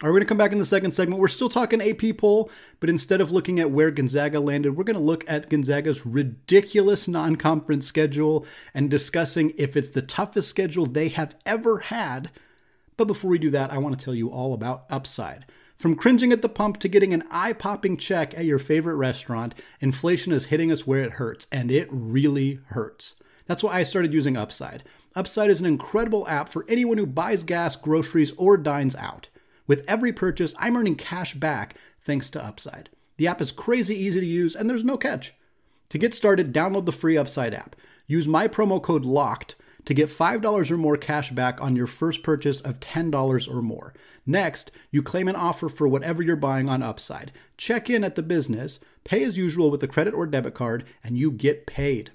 Are 0.00 0.10
we're 0.10 0.12
going 0.12 0.20
to 0.20 0.26
come 0.26 0.38
back 0.38 0.52
in 0.52 0.58
the 0.58 0.64
second 0.64 0.92
segment? 0.92 1.20
We're 1.20 1.26
still 1.26 1.48
talking 1.48 1.82
AP 1.82 2.18
poll, 2.18 2.52
but 2.78 2.88
instead 2.88 3.20
of 3.20 3.32
looking 3.32 3.58
at 3.58 3.72
where 3.72 3.90
Gonzaga 3.90 4.38
landed, 4.38 4.76
we're 4.76 4.84
going 4.84 4.94
to 4.94 5.02
look 5.02 5.24
at 5.26 5.50
Gonzaga's 5.50 6.06
ridiculous 6.06 7.08
non 7.08 7.34
conference 7.34 7.88
schedule 7.88 8.46
and 8.72 8.88
discussing 8.88 9.52
if 9.56 9.76
it's 9.76 9.88
the 9.88 10.00
toughest 10.00 10.48
schedule 10.48 10.86
they 10.86 11.08
have 11.08 11.34
ever 11.44 11.80
had. 11.80 12.30
But 12.96 13.06
before 13.06 13.28
we 13.28 13.40
do 13.40 13.50
that, 13.50 13.72
I 13.72 13.78
want 13.78 13.98
to 13.98 14.04
tell 14.04 14.14
you 14.14 14.30
all 14.30 14.54
about 14.54 14.84
Upside. 14.88 15.46
From 15.76 15.96
cringing 15.96 16.30
at 16.30 16.42
the 16.42 16.48
pump 16.48 16.78
to 16.78 16.88
getting 16.88 17.12
an 17.12 17.24
eye 17.32 17.52
popping 17.52 17.96
check 17.96 18.38
at 18.38 18.44
your 18.44 18.60
favorite 18.60 18.94
restaurant, 18.94 19.52
inflation 19.80 20.30
is 20.30 20.46
hitting 20.46 20.70
us 20.70 20.86
where 20.86 21.02
it 21.02 21.12
hurts, 21.14 21.48
and 21.50 21.72
it 21.72 21.88
really 21.90 22.60
hurts. 22.68 23.16
That's 23.46 23.64
why 23.64 23.74
I 23.74 23.82
started 23.82 24.14
using 24.14 24.36
Upside. 24.36 24.84
Upside 25.16 25.50
is 25.50 25.58
an 25.58 25.66
incredible 25.66 26.28
app 26.28 26.50
for 26.50 26.64
anyone 26.68 26.98
who 26.98 27.06
buys 27.06 27.42
gas, 27.42 27.74
groceries, 27.74 28.32
or 28.36 28.56
dines 28.56 28.94
out. 28.94 29.28
With 29.68 29.84
every 29.86 30.12
purchase, 30.12 30.54
I'm 30.58 30.76
earning 30.76 30.96
cash 30.96 31.34
back 31.34 31.76
thanks 32.00 32.30
to 32.30 32.44
Upside. 32.44 32.88
The 33.18 33.28
app 33.28 33.40
is 33.40 33.52
crazy 33.52 33.94
easy 33.94 34.18
to 34.18 34.26
use, 34.26 34.56
and 34.56 34.68
there's 34.68 34.82
no 34.82 34.96
catch. 34.96 35.34
To 35.90 35.98
get 35.98 36.14
started, 36.14 36.52
download 36.52 36.86
the 36.86 36.92
free 36.92 37.16
Upside 37.16 37.54
app. 37.54 37.76
Use 38.06 38.26
my 38.26 38.48
promo 38.48 38.82
code 38.82 39.04
LOCKED 39.04 39.54
to 39.84 39.94
get 39.94 40.08
$5 40.08 40.70
or 40.70 40.76
more 40.76 40.96
cash 40.96 41.30
back 41.30 41.60
on 41.62 41.76
your 41.76 41.86
first 41.86 42.22
purchase 42.22 42.60
of 42.60 42.80
$10 42.80 43.48
or 43.48 43.62
more. 43.62 43.94
Next, 44.26 44.70
you 44.90 45.02
claim 45.02 45.28
an 45.28 45.36
offer 45.36 45.68
for 45.68 45.86
whatever 45.86 46.22
you're 46.22 46.36
buying 46.36 46.68
on 46.68 46.82
Upside. 46.82 47.32
Check 47.56 47.90
in 47.90 48.04
at 48.04 48.14
the 48.14 48.22
business, 48.22 48.80
pay 49.04 49.22
as 49.22 49.38
usual 49.38 49.70
with 49.70 49.82
a 49.82 49.88
credit 49.88 50.14
or 50.14 50.26
debit 50.26 50.54
card, 50.54 50.84
and 51.04 51.18
you 51.18 51.30
get 51.30 51.66
paid. 51.66 52.10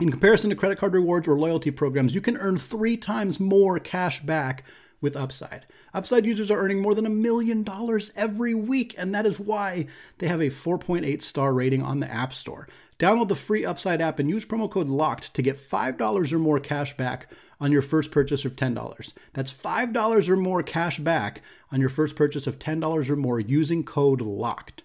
In 0.00 0.10
comparison 0.10 0.50
to 0.50 0.56
credit 0.56 0.78
card 0.78 0.94
rewards 0.94 1.28
or 1.28 1.38
loyalty 1.38 1.70
programs, 1.70 2.14
you 2.14 2.20
can 2.20 2.36
earn 2.38 2.56
three 2.56 2.96
times 2.96 3.38
more 3.38 3.78
cash 3.78 4.20
back 4.20 4.64
with 5.02 5.16
Upside. 5.16 5.66
Upside 5.92 6.24
users 6.24 6.50
are 6.50 6.58
earning 6.58 6.80
more 6.80 6.94
than 6.94 7.04
a 7.04 7.10
million 7.10 7.62
dollars 7.62 8.10
every 8.16 8.54
week, 8.54 8.94
and 8.96 9.14
that 9.14 9.26
is 9.26 9.38
why 9.38 9.86
they 10.18 10.28
have 10.28 10.40
a 10.40 10.46
4.8 10.46 11.20
star 11.20 11.52
rating 11.52 11.82
on 11.82 12.00
the 12.00 12.10
App 12.10 12.32
Store. 12.32 12.66
Download 12.98 13.28
the 13.28 13.34
free 13.34 13.64
Upside 13.64 14.00
app 14.00 14.18
and 14.18 14.30
use 14.30 14.46
promo 14.46 14.70
code 14.70 14.88
LOCKED 14.88 15.34
to 15.34 15.42
get 15.42 15.56
$5 15.56 16.32
or 16.32 16.38
more 16.38 16.60
cash 16.60 16.96
back 16.96 17.28
on 17.60 17.72
your 17.72 17.82
first 17.82 18.10
purchase 18.10 18.44
of 18.44 18.56
$10. 18.56 19.12
That's 19.32 19.52
$5 19.52 20.28
or 20.28 20.36
more 20.36 20.62
cash 20.62 20.98
back 20.98 21.42
on 21.70 21.80
your 21.80 21.90
first 21.90 22.16
purchase 22.16 22.46
of 22.46 22.58
$10 22.58 23.10
or 23.10 23.16
more 23.16 23.40
using 23.40 23.84
code 23.84 24.20
LOCKED. 24.20 24.84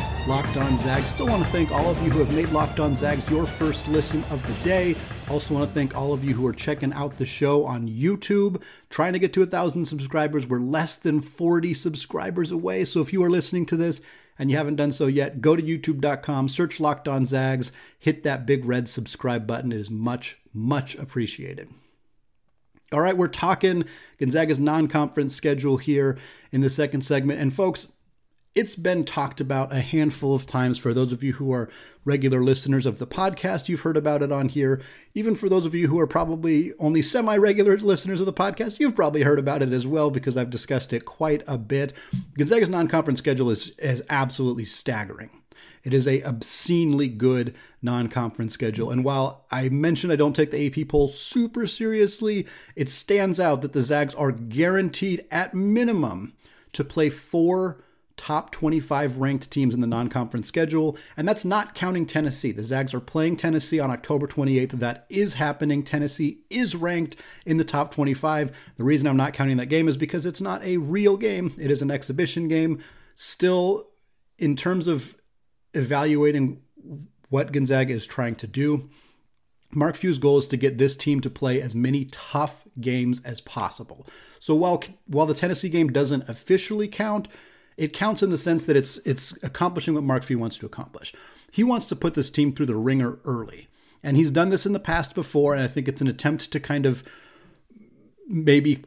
Locked 0.27 0.55
On 0.57 0.77
Zags. 0.77 1.09
Still 1.09 1.27
want 1.27 1.43
to 1.43 1.49
thank 1.49 1.71
all 1.71 1.89
of 1.89 2.01
you 2.03 2.11
who 2.11 2.19
have 2.19 2.33
made 2.35 2.49
Locked 2.49 2.79
On 2.79 2.93
Zags 2.93 3.27
your 3.29 3.47
first 3.47 3.87
listen 3.87 4.23
of 4.25 4.45
the 4.45 4.63
day. 4.63 4.95
Also 5.29 5.55
want 5.55 5.67
to 5.67 5.73
thank 5.73 5.95
all 5.95 6.13
of 6.13 6.23
you 6.23 6.35
who 6.35 6.45
are 6.45 6.53
checking 6.53 6.93
out 6.93 7.17
the 7.17 7.25
show 7.25 7.65
on 7.65 7.87
YouTube. 7.87 8.61
Trying 8.91 9.13
to 9.13 9.19
get 9.19 9.33
to 9.33 9.41
a 9.41 9.47
thousand 9.47 9.85
subscribers. 9.85 10.45
We're 10.45 10.59
less 10.59 10.95
than 10.95 11.21
40 11.21 11.73
subscribers 11.73 12.51
away. 12.51 12.85
So 12.85 13.01
if 13.01 13.11
you 13.11 13.23
are 13.23 13.31
listening 13.31 13.65
to 13.67 13.75
this 13.75 13.99
and 14.37 14.51
you 14.51 14.57
haven't 14.57 14.75
done 14.75 14.91
so 14.91 15.07
yet, 15.07 15.41
go 15.41 15.55
to 15.55 15.63
youtube.com, 15.63 16.49
search 16.49 16.79
Locked 16.79 17.07
On 17.07 17.25
Zags, 17.25 17.71
hit 17.97 18.21
that 18.21 18.45
big 18.45 18.63
red 18.63 18.87
subscribe 18.87 19.47
button. 19.47 19.71
It 19.71 19.79
is 19.79 19.89
much, 19.89 20.37
much 20.53 20.93
appreciated. 20.95 21.69
All 22.91 23.01
right, 23.01 23.17
we're 23.17 23.27
talking 23.27 23.85
Gonzaga's 24.19 24.59
non 24.59 24.87
conference 24.87 25.35
schedule 25.35 25.77
here 25.77 26.17
in 26.51 26.61
the 26.61 26.69
second 26.69 27.01
segment. 27.01 27.39
And 27.39 27.51
folks, 27.51 27.87
it's 28.53 28.75
been 28.75 29.05
talked 29.05 29.39
about 29.39 29.71
a 29.71 29.79
handful 29.79 30.35
of 30.35 30.45
times 30.45 30.77
for 30.77 30.93
those 30.93 31.13
of 31.13 31.23
you 31.23 31.33
who 31.33 31.53
are 31.53 31.69
regular 32.03 32.43
listeners 32.43 32.85
of 32.85 32.99
the 32.99 33.07
podcast. 33.07 33.69
You've 33.69 33.81
heard 33.81 33.95
about 33.95 34.21
it 34.21 34.31
on 34.31 34.49
here. 34.49 34.81
Even 35.13 35.35
for 35.35 35.47
those 35.47 35.65
of 35.65 35.73
you 35.73 35.87
who 35.87 35.99
are 35.99 36.07
probably 36.07 36.73
only 36.77 37.01
semi 37.01 37.37
regular 37.37 37.77
listeners 37.77 38.19
of 38.19 38.25
the 38.25 38.33
podcast, 38.33 38.79
you've 38.79 38.95
probably 38.95 39.21
heard 39.21 39.39
about 39.39 39.61
it 39.61 39.71
as 39.71 39.87
well 39.87 40.11
because 40.11 40.35
I've 40.35 40.49
discussed 40.49 40.91
it 40.91 41.05
quite 41.05 41.43
a 41.47 41.57
bit. 41.57 41.93
Gonzaga's 42.37 42.69
non 42.69 42.89
conference 42.89 43.19
schedule 43.19 43.49
is, 43.49 43.69
is 43.79 44.03
absolutely 44.09 44.65
staggering. 44.65 45.29
It 45.83 45.93
is 45.93 46.07
a 46.07 46.21
obscenely 46.21 47.07
good 47.07 47.55
non-conference 47.81 48.53
schedule. 48.53 48.91
And 48.91 49.03
while 49.03 49.45
I 49.49 49.69
mentioned 49.69 50.13
I 50.13 50.15
don't 50.15 50.35
take 50.35 50.51
the 50.51 50.67
AP 50.67 50.87
poll 50.87 51.07
super 51.07 51.65
seriously, 51.65 52.45
it 52.75 52.87
stands 52.87 53.39
out 53.39 53.63
that 53.63 53.73
the 53.73 53.81
Zags 53.81 54.13
are 54.13 54.31
guaranteed 54.31 55.25
at 55.31 55.55
minimum 55.55 56.33
to 56.73 56.83
play 56.83 57.09
four 57.09 57.83
top 58.21 58.51
25 58.51 59.17
ranked 59.17 59.49
teams 59.49 59.73
in 59.73 59.81
the 59.81 59.87
non-conference 59.87 60.47
schedule, 60.47 60.95
and 61.17 61.27
that's 61.27 61.43
not 61.43 61.73
counting 61.73 62.05
Tennessee. 62.05 62.51
The 62.51 62.63
Zags 62.63 62.93
are 62.93 62.99
playing 62.99 63.37
Tennessee 63.37 63.79
on 63.79 63.89
October 63.89 64.27
28th. 64.27 64.73
That 64.73 65.07
is 65.09 65.33
happening. 65.33 65.81
Tennessee 65.81 66.41
is 66.51 66.75
ranked 66.75 67.15
in 67.47 67.57
the 67.57 67.63
top 67.63 67.91
25. 67.91 68.55
The 68.75 68.83
reason 68.83 69.07
I'm 69.07 69.17
not 69.17 69.33
counting 69.33 69.57
that 69.57 69.65
game 69.65 69.87
is 69.87 69.97
because 69.97 70.27
it's 70.27 70.39
not 70.39 70.63
a 70.63 70.77
real 70.77 71.17
game. 71.17 71.55
It 71.59 71.71
is 71.71 71.81
an 71.81 71.89
exhibition 71.89 72.47
game. 72.47 72.79
Still 73.15 73.87
in 74.37 74.55
terms 74.55 74.85
of 74.85 75.15
evaluating 75.73 76.61
what 77.29 77.51
Gonzaga 77.51 77.91
is 77.91 78.05
trying 78.05 78.35
to 78.35 78.45
do. 78.45 78.87
Mark 79.73 79.95
Few's 79.95 80.19
goal 80.19 80.37
is 80.37 80.47
to 80.47 80.57
get 80.57 80.77
this 80.77 80.95
team 80.95 81.21
to 81.21 81.29
play 81.29 81.59
as 81.59 81.73
many 81.73 82.05
tough 82.05 82.65
games 82.79 83.19
as 83.25 83.41
possible. 83.41 84.05
So 84.39 84.53
while 84.53 84.83
while 85.07 85.25
the 85.25 85.33
Tennessee 85.33 85.69
game 85.69 85.91
doesn't 85.91 86.29
officially 86.29 86.87
count, 86.87 87.27
it 87.77 87.93
counts 87.93 88.21
in 88.21 88.29
the 88.29 88.37
sense 88.37 88.65
that 88.65 88.75
it's 88.75 88.97
it's 88.99 89.31
accomplishing 89.43 89.93
what 89.93 90.03
Mark 90.03 90.23
Few 90.23 90.37
wants 90.37 90.57
to 90.59 90.65
accomplish. 90.65 91.13
He 91.51 91.63
wants 91.63 91.85
to 91.87 91.95
put 91.95 92.13
this 92.13 92.29
team 92.29 92.53
through 92.53 92.67
the 92.67 92.75
ringer 92.75 93.19
early. 93.25 93.67
And 94.03 94.17
he's 94.17 94.31
done 94.31 94.49
this 94.49 94.65
in 94.65 94.73
the 94.73 94.79
past 94.79 95.13
before, 95.13 95.53
and 95.53 95.61
I 95.61 95.67
think 95.67 95.87
it's 95.87 96.01
an 96.01 96.07
attempt 96.07 96.51
to 96.51 96.59
kind 96.59 96.85
of 96.85 97.03
maybe 98.27 98.83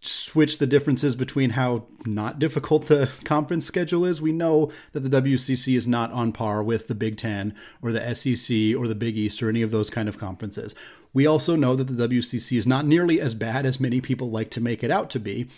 switch 0.00 0.56
the 0.56 0.66
differences 0.66 1.14
between 1.14 1.50
how 1.50 1.84
not 2.06 2.38
difficult 2.38 2.86
the 2.86 3.10
conference 3.24 3.66
schedule 3.66 4.04
is. 4.04 4.22
We 4.22 4.32
know 4.32 4.70
that 4.92 5.00
the 5.00 5.22
WCC 5.22 5.76
is 5.76 5.86
not 5.86 6.10
on 6.12 6.32
par 6.32 6.62
with 6.62 6.88
the 6.88 6.94
Big 6.94 7.16
Ten 7.16 7.54
or 7.82 7.92
the 7.92 8.14
SEC 8.14 8.78
or 8.78 8.88
the 8.88 8.94
Big 8.94 9.18
East 9.18 9.42
or 9.42 9.48
any 9.48 9.62
of 9.62 9.70
those 9.70 9.90
kind 9.90 10.08
of 10.08 10.18
conferences. 10.18 10.74
We 11.12 11.26
also 11.26 11.56
know 11.56 11.76
that 11.76 11.84
the 11.84 12.08
WCC 12.08 12.56
is 12.56 12.66
not 12.66 12.86
nearly 12.86 13.20
as 13.20 13.34
bad 13.34 13.66
as 13.66 13.80
many 13.80 14.00
people 14.00 14.28
like 14.28 14.50
to 14.50 14.60
make 14.60 14.82
it 14.82 14.90
out 14.90 15.10
to 15.10 15.20
be. 15.20 15.48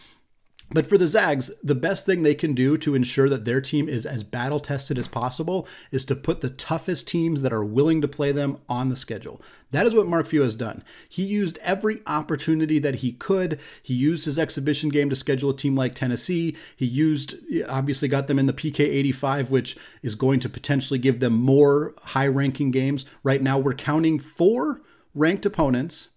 But 0.75 0.87
for 0.87 0.97
the 0.97 1.07
Zags, 1.07 1.51
the 1.63 1.75
best 1.75 2.07
thing 2.07 2.23
they 2.23 2.35
can 2.35 2.55
do 2.55 2.79
to 2.79 2.95
ensure 2.95 3.29
that 3.29 3.45
their 3.45 3.61
team 3.61 3.89
is 3.89 4.07
as 4.07 4.23
battle 4.23 4.61
tested 4.61 4.99
as 4.99 5.09
possible 5.09 5.69
is 5.91 6.05
to 6.07 6.17
put 6.17 6.41
the 6.41 6.51
toughest 6.51 7.07
teams 7.07 7.43
that 7.43 7.53
are 7.53 7.65
willing 7.65 8.01
to 8.01 8.09
play 8.09 8.33
them 8.33 8.59
on 8.69 8.89
the 8.89 8.97
schedule. 8.97 9.41
That 9.71 9.87
is 9.87 9.95
what 9.95 10.07
Mark 10.07 10.27
Few 10.27 10.43
has 10.43 10.57
done. 10.57 10.83
He 11.09 11.25
used 11.25 11.59
every 11.59 12.01
opportunity 12.07 12.79
that 12.79 12.97
he 12.97 13.13
could. 13.13 13.61
He 13.83 13.95
used 13.95 14.25
his 14.25 14.39
exhibition 14.39 14.89
game 14.89 15.11
to 15.11 15.17
schedule 15.17 15.51
a 15.51 15.57
team 15.57 15.75
like 15.75 15.95
Tennessee. 15.95 16.57
He 16.77 16.87
used, 16.87 17.37
obviously, 17.69 18.09
got 18.09 18.27
them 18.27 18.39
in 18.39 18.47
the 18.47 18.53
PK 18.53 18.81
85, 18.81 19.51
which 19.51 19.77
is 20.03 20.15
going 20.15 20.41
to 20.41 20.49
potentially 20.49 20.99
give 20.99 21.21
them 21.21 21.35
more 21.35 21.95
high 22.03 22.29
ranking 22.29 22.71
games. 22.71 23.05
Right 23.23 23.43
now, 23.43 23.59
we're 23.59 23.75
counting 23.75 24.19
four 24.19 24.81
ranked 25.15 25.45
opponents 25.45 26.09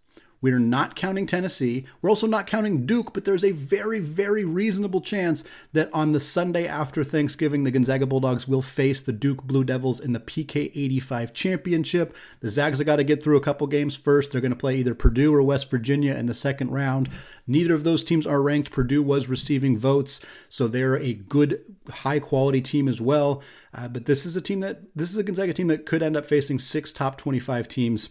we're 0.41 0.59
not 0.59 0.95
counting 0.95 1.25
Tennessee. 1.25 1.85
We're 2.01 2.09
also 2.09 2.27
not 2.27 2.47
counting 2.47 2.85
Duke, 2.85 3.13
but 3.13 3.25
there's 3.25 3.43
a 3.43 3.51
very, 3.51 3.99
very 3.99 4.45
reasonable 4.45 5.01
chance 5.01 5.43
that 5.73 5.89
on 5.93 6.11
the 6.11 6.19
Sunday 6.19 6.67
after 6.67 7.03
Thanksgiving, 7.03 7.63
the 7.63 7.71
Gonzaga 7.71 8.05
Bulldogs 8.05 8.47
will 8.47 8.61
face 8.61 9.01
the 9.01 9.13
Duke 9.13 9.43
Blue 9.43 9.63
Devils 9.63 9.99
in 9.99 10.13
the 10.13 10.19
PK 10.19 10.71
85 10.75 11.33
championship. 11.33 12.15
The 12.41 12.49
Zags 12.49 12.77
have 12.79 12.85
got 12.85 12.97
to 12.97 13.03
get 13.03 13.23
through 13.23 13.37
a 13.37 13.41
couple 13.41 13.65
games 13.67 13.95
first. 13.95 14.31
They're 14.31 14.41
going 14.41 14.51
to 14.51 14.55
play 14.55 14.77
either 14.77 14.93
Purdue 14.93 15.33
or 15.33 15.41
West 15.41 15.69
Virginia 15.69 16.13
in 16.13 16.25
the 16.25 16.33
second 16.33 16.71
round. 16.71 17.09
Neither 17.47 17.73
of 17.73 17.83
those 17.83 18.03
teams 18.03 18.27
are 18.27 18.41
ranked. 18.41 18.71
Purdue 18.71 19.01
was 19.01 19.27
receiving 19.27 19.77
votes, 19.77 20.19
so 20.49 20.67
they're 20.67 20.97
a 20.97 21.13
good, 21.13 21.63
high 21.89 22.19
quality 22.19 22.61
team 22.61 22.87
as 22.87 22.99
well. 23.01 23.41
Uh, 23.73 23.87
but 23.87 24.05
this 24.05 24.25
is 24.25 24.35
a 24.35 24.41
team 24.41 24.59
that, 24.59 24.81
this 24.95 25.09
is 25.09 25.17
a 25.17 25.23
Gonzaga 25.23 25.53
team 25.53 25.67
that 25.67 25.85
could 25.85 26.03
end 26.03 26.15
up 26.15 26.25
facing 26.25 26.59
six 26.59 26.93
top 26.93 27.17
25 27.17 27.67
teams 27.67 28.09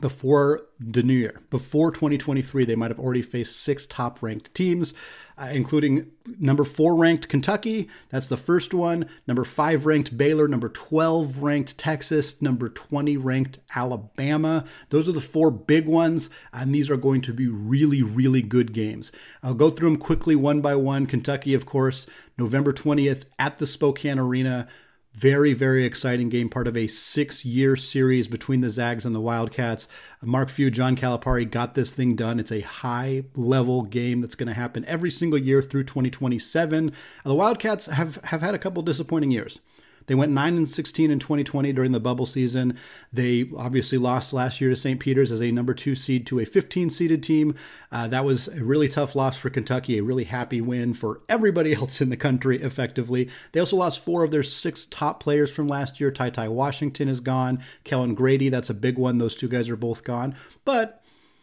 before 0.00 0.62
the 0.80 1.02
new 1.02 1.14
year, 1.14 1.40
before 1.50 1.90
2023, 1.90 2.64
they 2.64 2.74
might 2.74 2.90
have 2.90 2.98
already 2.98 3.22
faced 3.22 3.60
six 3.60 3.86
top 3.86 4.22
ranked 4.22 4.52
teams, 4.52 4.92
uh, 5.38 5.48
including 5.52 6.10
number 6.38 6.64
four 6.64 6.96
ranked 6.96 7.28
Kentucky. 7.28 7.88
That's 8.10 8.26
the 8.26 8.36
first 8.36 8.74
one. 8.74 9.08
Number 9.28 9.44
five 9.44 9.86
ranked 9.86 10.18
Baylor. 10.18 10.48
Number 10.48 10.68
12 10.68 11.42
ranked 11.42 11.78
Texas. 11.78 12.42
Number 12.42 12.68
20 12.68 13.16
ranked 13.16 13.60
Alabama. 13.74 14.64
Those 14.90 15.08
are 15.08 15.12
the 15.12 15.20
four 15.20 15.50
big 15.50 15.86
ones, 15.86 16.28
and 16.52 16.74
these 16.74 16.90
are 16.90 16.96
going 16.96 17.20
to 17.22 17.32
be 17.32 17.46
really, 17.46 18.02
really 18.02 18.42
good 18.42 18.72
games. 18.72 19.12
I'll 19.42 19.54
go 19.54 19.70
through 19.70 19.90
them 19.90 19.98
quickly 19.98 20.34
one 20.34 20.60
by 20.60 20.74
one. 20.74 21.06
Kentucky, 21.06 21.54
of 21.54 21.66
course, 21.66 22.06
November 22.36 22.72
20th 22.72 23.24
at 23.38 23.58
the 23.58 23.66
Spokane 23.66 24.18
Arena. 24.18 24.66
Very, 25.14 25.52
very 25.52 25.84
exciting 25.84 26.28
game, 26.28 26.48
part 26.48 26.66
of 26.66 26.76
a 26.76 26.88
six 26.88 27.44
year 27.44 27.76
series 27.76 28.26
between 28.26 28.62
the 28.62 28.68
Zags 28.68 29.06
and 29.06 29.14
the 29.14 29.20
Wildcats. 29.20 29.86
Mark 30.20 30.48
Few, 30.50 30.72
John 30.72 30.96
Calipari 30.96 31.48
got 31.48 31.76
this 31.76 31.92
thing 31.92 32.16
done. 32.16 32.40
It's 32.40 32.50
a 32.50 32.62
high 32.62 33.22
level 33.36 33.82
game 33.82 34.20
that's 34.20 34.34
going 34.34 34.48
to 34.48 34.54
happen 34.54 34.84
every 34.86 35.12
single 35.12 35.38
year 35.38 35.62
through 35.62 35.84
2027. 35.84 36.92
The 37.24 37.34
Wildcats 37.34 37.86
have, 37.86 38.16
have 38.24 38.40
had 38.40 38.56
a 38.56 38.58
couple 38.58 38.82
disappointing 38.82 39.30
years. 39.30 39.60
They 40.06 40.14
went 40.14 40.32
9 40.32 40.56
and 40.56 40.70
16 40.70 41.10
in 41.10 41.18
2020 41.18 41.72
during 41.72 41.92
the 41.92 42.00
bubble 42.00 42.26
season. 42.26 42.78
They 43.12 43.50
obviously 43.56 43.98
lost 43.98 44.32
last 44.32 44.60
year 44.60 44.70
to 44.70 44.76
St. 44.76 45.00
Peter's 45.00 45.30
as 45.30 45.42
a 45.42 45.50
number 45.50 45.74
two 45.74 45.94
seed 45.94 46.26
to 46.26 46.40
a 46.40 46.44
15 46.44 46.90
seeded 46.90 47.22
team. 47.22 47.54
Uh, 47.90 48.08
that 48.08 48.24
was 48.24 48.48
a 48.48 48.64
really 48.64 48.88
tough 48.88 49.14
loss 49.14 49.38
for 49.38 49.50
Kentucky, 49.50 49.98
a 49.98 50.02
really 50.02 50.24
happy 50.24 50.60
win 50.60 50.92
for 50.92 51.20
everybody 51.28 51.72
else 51.74 52.00
in 52.00 52.10
the 52.10 52.16
country, 52.16 52.60
effectively. 52.62 53.28
They 53.52 53.60
also 53.60 53.76
lost 53.76 54.04
four 54.04 54.24
of 54.24 54.30
their 54.30 54.42
six 54.42 54.86
top 54.86 55.20
players 55.20 55.52
from 55.52 55.68
last 55.68 56.00
year. 56.00 56.10
Ty 56.10 56.30
Ty 56.30 56.48
Washington 56.48 57.08
is 57.08 57.20
gone. 57.20 57.62
Kellan 57.84 58.14
Grady, 58.14 58.48
that's 58.48 58.70
a 58.70 58.74
big 58.74 58.98
one. 58.98 59.18
Those 59.18 59.36
two 59.36 59.48
guys 59.48 59.68
are 59.68 59.76
both 59.76 60.04
gone. 60.04 60.36
But 60.64 61.02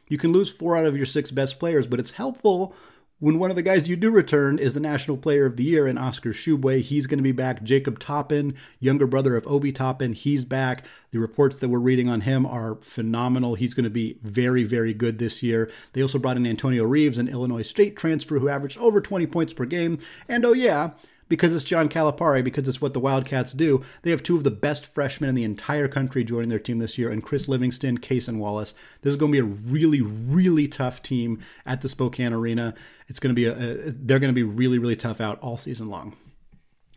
you 0.10 0.18
can 0.18 0.34
lose 0.34 0.50
four 0.50 0.76
out 0.76 0.86
of 0.86 0.98
your 0.98 1.06
six 1.06 1.32
best 1.32 1.58
players, 1.60 1.88
but 1.88 2.00
it's 2.00 2.12
helpful 2.12 2.76
when 3.22 3.38
one 3.38 3.52
of 3.52 3.56
the 3.56 3.62
guys 3.62 3.88
you 3.88 3.96
do 3.96 4.10
return 4.10 4.58
is 4.58 4.74
the 4.74 4.80
National 4.80 5.16
Player 5.16 5.46
of 5.46 5.56
the 5.56 5.64
Year 5.64 5.88
in 5.88 5.98
Oscar 6.00 6.32
Tshiebwe. 6.32 6.82
He's 6.82 7.06
going 7.06 7.20
to 7.20 7.24
be 7.24 7.32
back. 7.32 7.62
Jacob 7.62 8.00
Toppin, 8.00 8.56
younger 8.80 9.06
brother 9.06 9.36
of 9.36 9.46
Obi 9.46 9.72
Toppin, 9.72 10.14
he's 10.14 10.44
back. 10.44 10.84
The 11.12 11.20
reports 11.20 11.56
that 11.58 11.70
we're 11.70 11.78
reading 11.78 12.10
on 12.10 12.22
him 12.22 12.48
are 12.48 12.76
phenomenal. 12.82 13.54
He's 13.54 13.76
going 13.76 13.84
to 13.84 13.92
be 13.92 14.18
very, 14.24 14.64
very 14.64 14.96
good 14.96 15.20
this 15.20 15.44
year. 15.44 15.70
They 15.94 16.02
also 16.02 16.18
brought 16.18 16.38
in 16.38 16.48
Antonio 16.48 16.84
Reeves, 16.84 17.20
an 17.20 17.28
Illinois 17.28 17.62
State 17.62 17.96
transfer 17.96 18.40
who 18.40 18.50
averaged 18.50 18.80
over 18.80 19.00
20 19.00 19.28
points 19.28 19.54
per 19.54 19.66
game. 19.66 20.00
And 20.28 20.44
oh, 20.44 20.54
yeah, 20.54 20.92
because 21.32 21.56
it's 21.56 21.64
John 21.64 21.88
Calipari, 21.88 22.44
because 22.44 22.68
it's 22.68 22.82
what 22.82 22.94
the 22.94 23.00
Wildcats 23.00 23.54
do. 23.54 23.82
They 24.02 24.12
have 24.12 24.22
two 24.22 24.36
of 24.36 24.44
the 24.44 24.52
best 24.52 24.86
freshmen 24.86 25.30
in 25.30 25.36
the 25.36 25.46
entire 25.46 25.88
country 25.88 26.26
joining 26.26 26.50
their 26.50 26.60
team 26.60 26.80
this 26.80 26.98
year, 26.98 27.10
and 27.10 27.24
Chris 27.24 27.48
Livingston, 27.48 28.00
Cason 28.00 28.38
Wallace. 28.38 28.76
This 29.02 29.12
is 29.12 29.18
going 29.18 29.32
to 29.32 29.42
be 29.42 29.48
a 29.48 29.56
really, 29.72 30.02
really 30.02 30.68
tough 30.68 31.02
team 31.02 31.40
at 31.66 31.82
the 31.82 31.88
Spokane 31.88 32.34
Arena. 32.34 32.76
It's 33.08 33.22
going 33.22 33.34
to 33.34 33.34
be 33.34 33.46
a, 33.46 33.54
a 33.54 33.92
they're 33.92 34.20
going 34.20 34.30
to 34.30 34.34
be 34.34 34.44
really, 34.44 34.78
really 34.78 34.98
tough 34.98 35.22
out 35.22 35.40
all 35.40 35.56
season 35.56 35.90
long. 35.90 36.18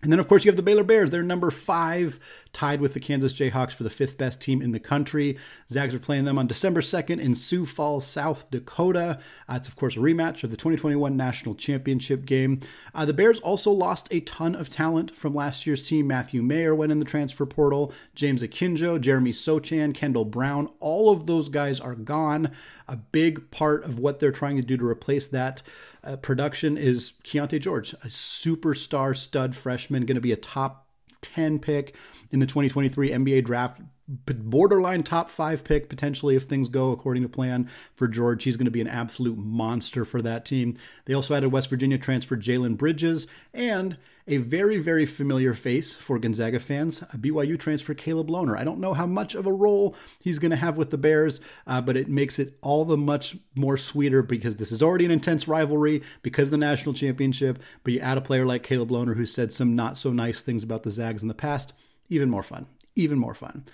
And 0.02 0.12
then, 0.12 0.18
of 0.18 0.26
course, 0.28 0.44
you 0.44 0.50
have 0.50 0.56
the 0.56 0.62
Baylor 0.62 0.84
Bears. 0.84 1.10
They're 1.10 1.22
number 1.22 1.50
five, 1.52 2.18
tied 2.54 2.80
with 2.80 2.94
the 2.94 3.00
Kansas 3.00 3.34
Jayhawks 3.34 3.72
for 3.72 3.82
the 3.82 3.90
fifth 3.90 4.16
best 4.16 4.40
team 4.40 4.62
in 4.62 4.72
the 4.72 4.80
country. 4.80 5.36
Zags 5.68 5.94
are 5.94 5.98
playing 5.98 6.24
them 6.24 6.38
on 6.38 6.46
December 6.46 6.80
2nd 6.80 7.20
in 7.20 7.34
Sioux 7.34 7.66
Falls, 7.66 8.06
South 8.06 8.50
Dakota. 8.50 9.18
Uh, 9.48 9.54
it's, 9.56 9.68
of 9.68 9.76
course, 9.76 9.96
a 9.96 10.00
rematch 10.00 10.44
of 10.44 10.50
the 10.50 10.56
2021 10.56 11.16
National 11.16 11.54
Championship 11.54 12.24
game. 12.24 12.60
Uh, 12.94 13.04
the 13.04 13.12
Bears 13.12 13.40
also 13.40 13.70
lost 13.70 14.08
a 14.10 14.20
ton 14.20 14.54
of 14.54 14.68
talent 14.68 15.14
from 15.14 15.34
last 15.34 15.66
year's 15.66 15.82
team. 15.82 16.06
Matthew 16.06 16.42
Mayer 16.42 16.74
went 16.74 16.92
in 16.92 17.00
the 17.00 17.04
transfer 17.04 17.44
portal, 17.44 17.92
James 18.14 18.42
Akinjo, 18.42 19.00
Jeremy 19.00 19.32
Sochan, 19.32 19.92
Kendall 19.92 20.24
Brown. 20.24 20.70
All 20.80 21.10
of 21.10 21.26
those 21.26 21.48
guys 21.48 21.80
are 21.80 21.94
gone. 21.94 22.52
A 22.88 22.96
big 22.96 23.50
part 23.50 23.84
of 23.84 23.98
what 23.98 24.20
they're 24.20 24.32
trying 24.32 24.56
to 24.56 24.62
do 24.62 24.76
to 24.76 24.86
replace 24.86 25.26
that 25.28 25.62
uh, 26.04 26.16
production 26.16 26.76
is 26.76 27.14
Keyonte 27.24 27.60
George, 27.60 27.94
a 27.94 28.08
superstar 28.08 29.16
stud 29.16 29.56
freshman, 29.56 30.06
going 30.06 30.14
to 30.14 30.20
be 30.20 30.32
a 30.32 30.36
top 30.36 30.86
10 31.22 31.58
pick 31.58 31.94
in 32.34 32.40
the 32.40 32.46
2023 32.46 33.10
NBA 33.10 33.44
draft. 33.44 33.80
Borderline 34.08 35.04
top 35.04 35.30
five 35.30 35.62
pick 35.62 35.88
potentially 35.88 36.34
if 36.34 36.42
things 36.42 36.68
go 36.68 36.90
according 36.90 37.22
to 37.22 37.28
plan 37.28 37.70
for 37.94 38.08
George. 38.08 38.42
He's 38.42 38.56
going 38.56 38.66
to 38.66 38.72
be 38.72 38.80
an 38.80 38.88
absolute 38.88 39.38
monster 39.38 40.04
for 40.04 40.20
that 40.20 40.44
team. 40.44 40.76
They 41.06 41.14
also 41.14 41.34
added 41.34 41.52
West 41.52 41.70
Virginia 41.70 41.96
transfer 41.96 42.36
Jalen 42.36 42.76
Bridges 42.76 43.28
and 43.54 43.96
a 44.26 44.38
very, 44.38 44.78
very 44.78 45.04
familiar 45.04 45.54
face 45.54 45.94
for 45.94 46.18
Gonzaga 46.18 46.58
fans, 46.58 47.02
a 47.02 47.18
BYU 47.18 47.58
transfer 47.58 47.94
Caleb 47.94 48.28
Lohner. 48.28 48.58
I 48.58 48.64
don't 48.64 48.80
know 48.80 48.94
how 48.94 49.06
much 49.06 49.34
of 49.34 49.46
a 49.46 49.52
role 49.52 49.94
he's 50.18 50.38
going 50.38 50.50
to 50.50 50.56
have 50.56 50.76
with 50.76 50.90
the 50.90 50.98
Bears, 50.98 51.40
uh, 51.66 51.80
but 51.80 51.96
it 51.96 52.08
makes 52.08 52.38
it 52.38 52.56
all 52.62 52.84
the 52.84 52.96
much 52.96 53.36
more 53.54 53.76
sweeter 53.76 54.22
because 54.22 54.56
this 54.56 54.72
is 54.72 54.82
already 54.82 55.04
an 55.04 55.10
intense 55.10 55.46
rivalry 55.46 56.02
because 56.22 56.50
the 56.50 56.56
national 56.56 56.94
championship. 56.94 57.58
But 57.82 57.92
you 57.92 58.00
add 58.00 58.18
a 58.18 58.22
player 58.22 58.46
like 58.46 58.62
Caleb 58.62 58.90
Lohner 58.90 59.16
who 59.16 59.26
said 59.26 59.52
some 59.52 59.76
not 59.76 59.98
so 59.98 60.10
nice 60.12 60.40
things 60.40 60.64
about 60.64 60.82
the 60.82 60.90
Zags 60.90 61.22
in 61.22 61.28
the 61.28 61.34
past, 61.34 61.74
even 62.08 62.30
more 62.30 62.42
fun. 62.42 62.66
Even 62.96 63.18
more 63.18 63.34
fun. 63.34 63.64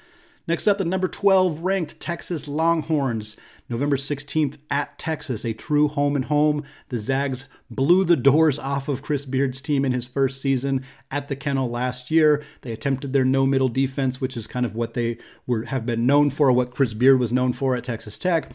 Next 0.46 0.66
up, 0.66 0.78
the 0.78 0.84
number 0.84 1.06
12 1.06 1.60
ranked 1.60 2.00
Texas 2.00 2.48
Longhorns. 2.48 3.36
November 3.68 3.96
16th 3.96 4.58
at 4.68 4.98
Texas, 4.98 5.44
a 5.44 5.52
true 5.52 5.86
home 5.86 6.16
and 6.16 6.24
home. 6.24 6.64
The 6.88 6.98
Zags 6.98 7.46
blew 7.70 8.04
the 8.04 8.16
doors 8.16 8.58
off 8.58 8.88
of 8.88 9.00
Chris 9.00 9.24
Beard's 9.24 9.60
team 9.60 9.84
in 9.84 9.92
his 9.92 10.08
first 10.08 10.42
season 10.42 10.84
at 11.08 11.28
the 11.28 11.36
kennel 11.36 11.70
last 11.70 12.10
year. 12.10 12.42
They 12.62 12.72
attempted 12.72 13.12
their 13.12 13.24
no 13.24 13.46
middle 13.46 13.68
defense, 13.68 14.20
which 14.20 14.36
is 14.36 14.48
kind 14.48 14.66
of 14.66 14.74
what 14.74 14.94
they 14.94 15.18
were 15.46 15.66
have 15.66 15.86
been 15.86 16.04
known 16.04 16.30
for, 16.30 16.50
what 16.50 16.74
Chris 16.74 16.94
Beard 16.94 17.20
was 17.20 17.30
known 17.30 17.52
for 17.52 17.76
at 17.76 17.84
Texas 17.84 18.18
Tech. 18.18 18.50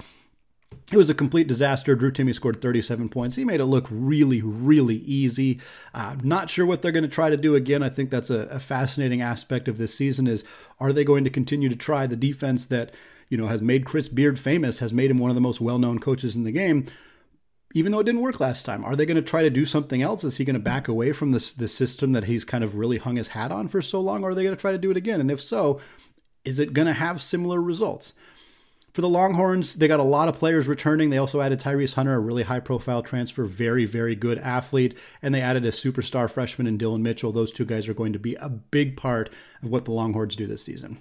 It 0.91 0.97
was 0.97 1.09
a 1.09 1.15
complete 1.15 1.47
disaster. 1.47 1.95
Drew 1.95 2.11
Timme 2.11 2.33
scored 2.35 2.61
37 2.61 3.09
points. 3.09 3.35
He 3.35 3.43
made 3.43 3.59
it 3.59 3.65
look 3.65 3.87
really, 3.89 4.41
really 4.41 4.97
easy. 4.97 5.59
Uh, 5.95 6.15
not 6.21 6.49
sure 6.49 6.65
what 6.65 6.81
they're 6.81 6.91
going 6.91 7.03
to 7.03 7.09
try 7.09 7.31
to 7.31 7.37
do 7.37 7.55
again. 7.55 7.81
I 7.81 7.89
think 7.89 8.11
that's 8.11 8.29
a, 8.29 8.41
a 8.51 8.59
fascinating 8.59 9.21
aspect 9.21 9.67
of 9.67 9.79
this 9.79 9.95
season 9.95 10.27
is 10.27 10.43
are 10.79 10.93
they 10.93 11.03
going 11.03 11.23
to 11.23 11.31
continue 11.31 11.69
to 11.69 11.75
try 11.75 12.05
the 12.05 12.15
defense 12.15 12.67
that, 12.67 12.91
you 13.29 13.37
know, 13.37 13.47
has 13.47 13.63
made 13.63 13.85
Chris 13.85 14.07
Beard 14.09 14.37
famous, 14.37 14.77
has 14.77 14.93
made 14.93 15.09
him 15.09 15.17
one 15.17 15.31
of 15.31 15.35
the 15.35 15.41
most 15.41 15.59
well-known 15.59 15.97
coaches 15.97 16.35
in 16.35 16.43
the 16.43 16.51
game, 16.51 16.85
even 17.73 17.91
though 17.91 17.99
it 17.99 18.05
didn't 18.05 18.21
work 18.21 18.39
last 18.39 18.63
time. 18.63 18.85
Are 18.85 18.95
they 18.95 19.07
going 19.07 19.15
to 19.15 19.23
try 19.23 19.41
to 19.41 19.49
do 19.49 19.65
something 19.65 20.03
else? 20.03 20.23
Is 20.23 20.37
he 20.37 20.45
going 20.45 20.53
to 20.53 20.59
back 20.59 20.87
away 20.87 21.11
from 21.13 21.31
this 21.31 21.51
the 21.51 21.67
system 21.67 22.11
that 22.11 22.25
he's 22.25 22.45
kind 22.45 22.63
of 22.63 22.75
really 22.75 22.99
hung 22.99 23.15
his 23.15 23.29
hat 23.29 23.51
on 23.51 23.69
for 23.69 23.81
so 23.81 23.99
long, 23.99 24.23
or 24.23 24.29
are 24.29 24.35
they 24.35 24.43
going 24.43 24.55
to 24.55 24.61
try 24.61 24.71
to 24.71 24.77
do 24.77 24.91
it 24.91 24.97
again? 24.97 25.19
And 25.19 25.31
if 25.31 25.41
so, 25.41 25.81
is 26.43 26.59
it 26.59 26.73
going 26.73 26.85
to 26.85 26.93
have 26.93 27.23
similar 27.23 27.59
results? 27.59 28.13
For 28.95 29.01
the 29.01 29.09
Longhorns, 29.09 29.73
they 29.73 29.89
got 29.89 29.99
a 29.99 30.03
lot 30.03 30.29
of 30.29 30.37
players 30.37 30.69
returning. 30.69 31.09
They 31.09 31.17
also 31.17 31.41
added 31.41 31.59
Tyrese 31.59 31.95
Hunter, 31.95 32.13
a 32.13 32.19
really 32.19 32.43
high 32.43 32.61
profile 32.61 33.03
transfer, 33.03 33.43
very, 33.43 33.83
very 33.83 34.15
good 34.15 34.39
athlete. 34.39 34.97
And 35.21 35.35
they 35.35 35.41
added 35.41 35.65
a 35.65 35.71
superstar 35.71 36.31
freshman 36.31 36.65
in 36.65 36.77
Dillon 36.77 37.03
Mitchell. 37.03 37.33
Those 37.33 37.51
two 37.51 37.65
guys 37.65 37.89
are 37.89 37.93
going 37.93 38.13
to 38.13 38.19
be 38.19 38.35
a 38.35 38.47
big 38.47 38.95
part 38.95 39.29
of 39.61 39.69
what 39.69 39.83
the 39.83 39.91
Longhorns 39.91 40.37
do 40.37 40.47
this 40.47 40.63
season. 40.63 40.99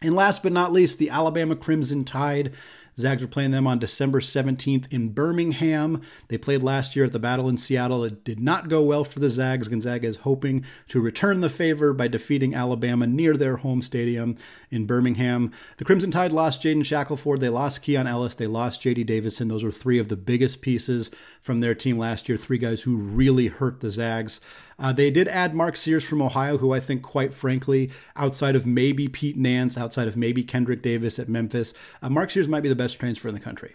And 0.00 0.14
last 0.14 0.42
but 0.42 0.52
not 0.52 0.72
least, 0.72 0.98
the 0.98 1.10
Alabama 1.10 1.56
Crimson 1.56 2.06
Tide. 2.06 2.54
Zags 2.98 3.22
are 3.22 3.28
playing 3.28 3.50
them 3.50 3.66
on 3.66 3.78
December 3.78 4.20
17th 4.20 4.92
in 4.92 5.10
Birmingham. 5.10 6.02
They 6.28 6.38
played 6.38 6.62
last 6.62 6.96
year 6.96 7.04
at 7.04 7.12
the 7.12 7.18
Battle 7.18 7.48
in 7.48 7.56
Seattle. 7.56 8.04
It 8.04 8.24
did 8.24 8.40
not 8.40 8.68
go 8.68 8.82
well 8.82 9.04
for 9.04 9.20
the 9.20 9.30
Zags. 9.30 9.68
Gonzaga 9.68 10.06
is 10.06 10.16
hoping 10.16 10.64
to 10.88 11.00
return 11.00 11.40
the 11.40 11.50
favor 11.50 11.92
by 11.92 12.08
defeating 12.08 12.54
Alabama 12.54 13.06
near 13.06 13.36
their 13.36 13.58
home 13.58 13.82
stadium 13.82 14.36
in 14.70 14.86
Birmingham. 14.86 15.52
The 15.78 15.84
Crimson 15.84 16.10
Tide 16.10 16.32
lost 16.32 16.62
Jaden 16.62 16.84
Shackelford. 16.84 17.40
They 17.40 17.48
lost 17.48 17.82
Keon 17.82 18.06
Ellis. 18.06 18.34
They 18.34 18.46
lost 18.46 18.82
JD 18.82 19.06
Davison. 19.06 19.48
Those 19.48 19.64
were 19.64 19.72
three 19.72 19.98
of 19.98 20.08
the 20.08 20.16
biggest 20.16 20.60
pieces 20.60 21.10
from 21.40 21.60
their 21.60 21.74
team 21.74 21.98
last 21.98 22.28
year. 22.28 22.38
Three 22.38 22.58
guys 22.58 22.82
who 22.82 22.96
really 22.96 23.48
hurt 23.48 23.80
the 23.80 23.90
Zags. 23.90 24.40
Uh, 24.80 24.92
they 24.92 25.10
did 25.10 25.28
add 25.28 25.54
Mark 25.54 25.76
Sears 25.76 26.04
from 26.04 26.22
Ohio, 26.22 26.58
who 26.58 26.72
I 26.72 26.80
think, 26.80 27.02
quite 27.02 27.32
frankly, 27.32 27.90
outside 28.16 28.56
of 28.56 28.66
maybe 28.66 29.06
Pete 29.06 29.36
Nance, 29.36 29.76
outside 29.76 30.08
of 30.08 30.16
maybe 30.16 30.42
Kendrick 30.42 30.82
Davis 30.82 31.18
at 31.18 31.28
Memphis, 31.28 31.74
uh, 32.02 32.08
Mark 32.08 32.30
Sears 32.30 32.48
might 32.48 32.62
be 32.62 32.68
the 32.68 32.74
best 32.74 32.98
transfer 32.98 33.28
in 33.28 33.34
the 33.34 33.40
country 33.40 33.74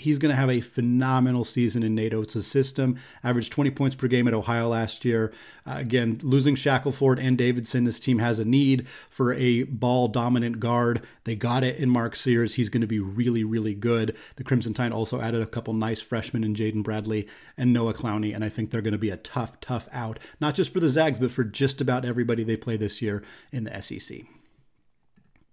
he's 0.00 0.18
going 0.18 0.30
to 0.30 0.36
have 0.36 0.50
a 0.50 0.60
phenomenal 0.60 1.44
season 1.44 1.82
in 1.82 1.94
Nate 1.94 2.14
Oats' 2.14 2.46
system. 2.46 2.96
Averaged 3.22 3.52
20 3.52 3.70
points 3.70 3.96
per 3.96 4.08
game 4.08 4.26
at 4.26 4.34
Ohio 4.34 4.68
last 4.68 5.04
year. 5.04 5.32
Uh, 5.66 5.74
again, 5.76 6.18
losing 6.22 6.54
Shackelford 6.54 7.18
and 7.18 7.38
Davidson, 7.38 7.84
this 7.84 7.98
team 7.98 8.18
has 8.18 8.38
a 8.38 8.44
need 8.44 8.88
for 9.10 9.32
a 9.34 9.64
ball 9.64 10.08
dominant 10.08 10.60
guard. 10.60 11.02
They 11.24 11.36
got 11.36 11.62
it 11.62 11.76
in 11.76 11.90
Mark 11.90 12.16
Sears. 12.16 12.54
He's 12.54 12.68
going 12.68 12.80
to 12.80 12.86
be 12.86 12.98
really, 12.98 13.44
really 13.44 13.74
good. 13.74 14.16
The 14.36 14.44
Crimson 14.44 14.74
Tide 14.74 14.92
also 14.92 15.20
added 15.20 15.42
a 15.42 15.46
couple 15.46 15.74
nice 15.74 16.00
freshmen 16.00 16.44
in 16.44 16.54
Jaden 16.54 16.82
Bradley 16.82 17.28
and 17.56 17.72
Noah 17.72 17.94
Clowney, 17.94 18.34
and 18.34 18.44
I 18.44 18.48
think 18.48 18.70
they're 18.70 18.82
going 18.82 18.92
to 18.92 18.98
be 18.98 19.10
a 19.10 19.16
tough, 19.16 19.60
tough 19.60 19.88
out, 19.92 20.18
not 20.40 20.54
just 20.54 20.72
for 20.72 20.80
the 20.80 20.88
Zags, 20.88 21.18
but 21.18 21.30
for 21.30 21.44
just 21.44 21.80
about 21.80 22.04
everybody 22.04 22.42
they 22.42 22.56
play 22.56 22.76
this 22.76 23.02
year 23.02 23.22
in 23.52 23.64
the 23.64 23.82
SEC. 23.82 24.18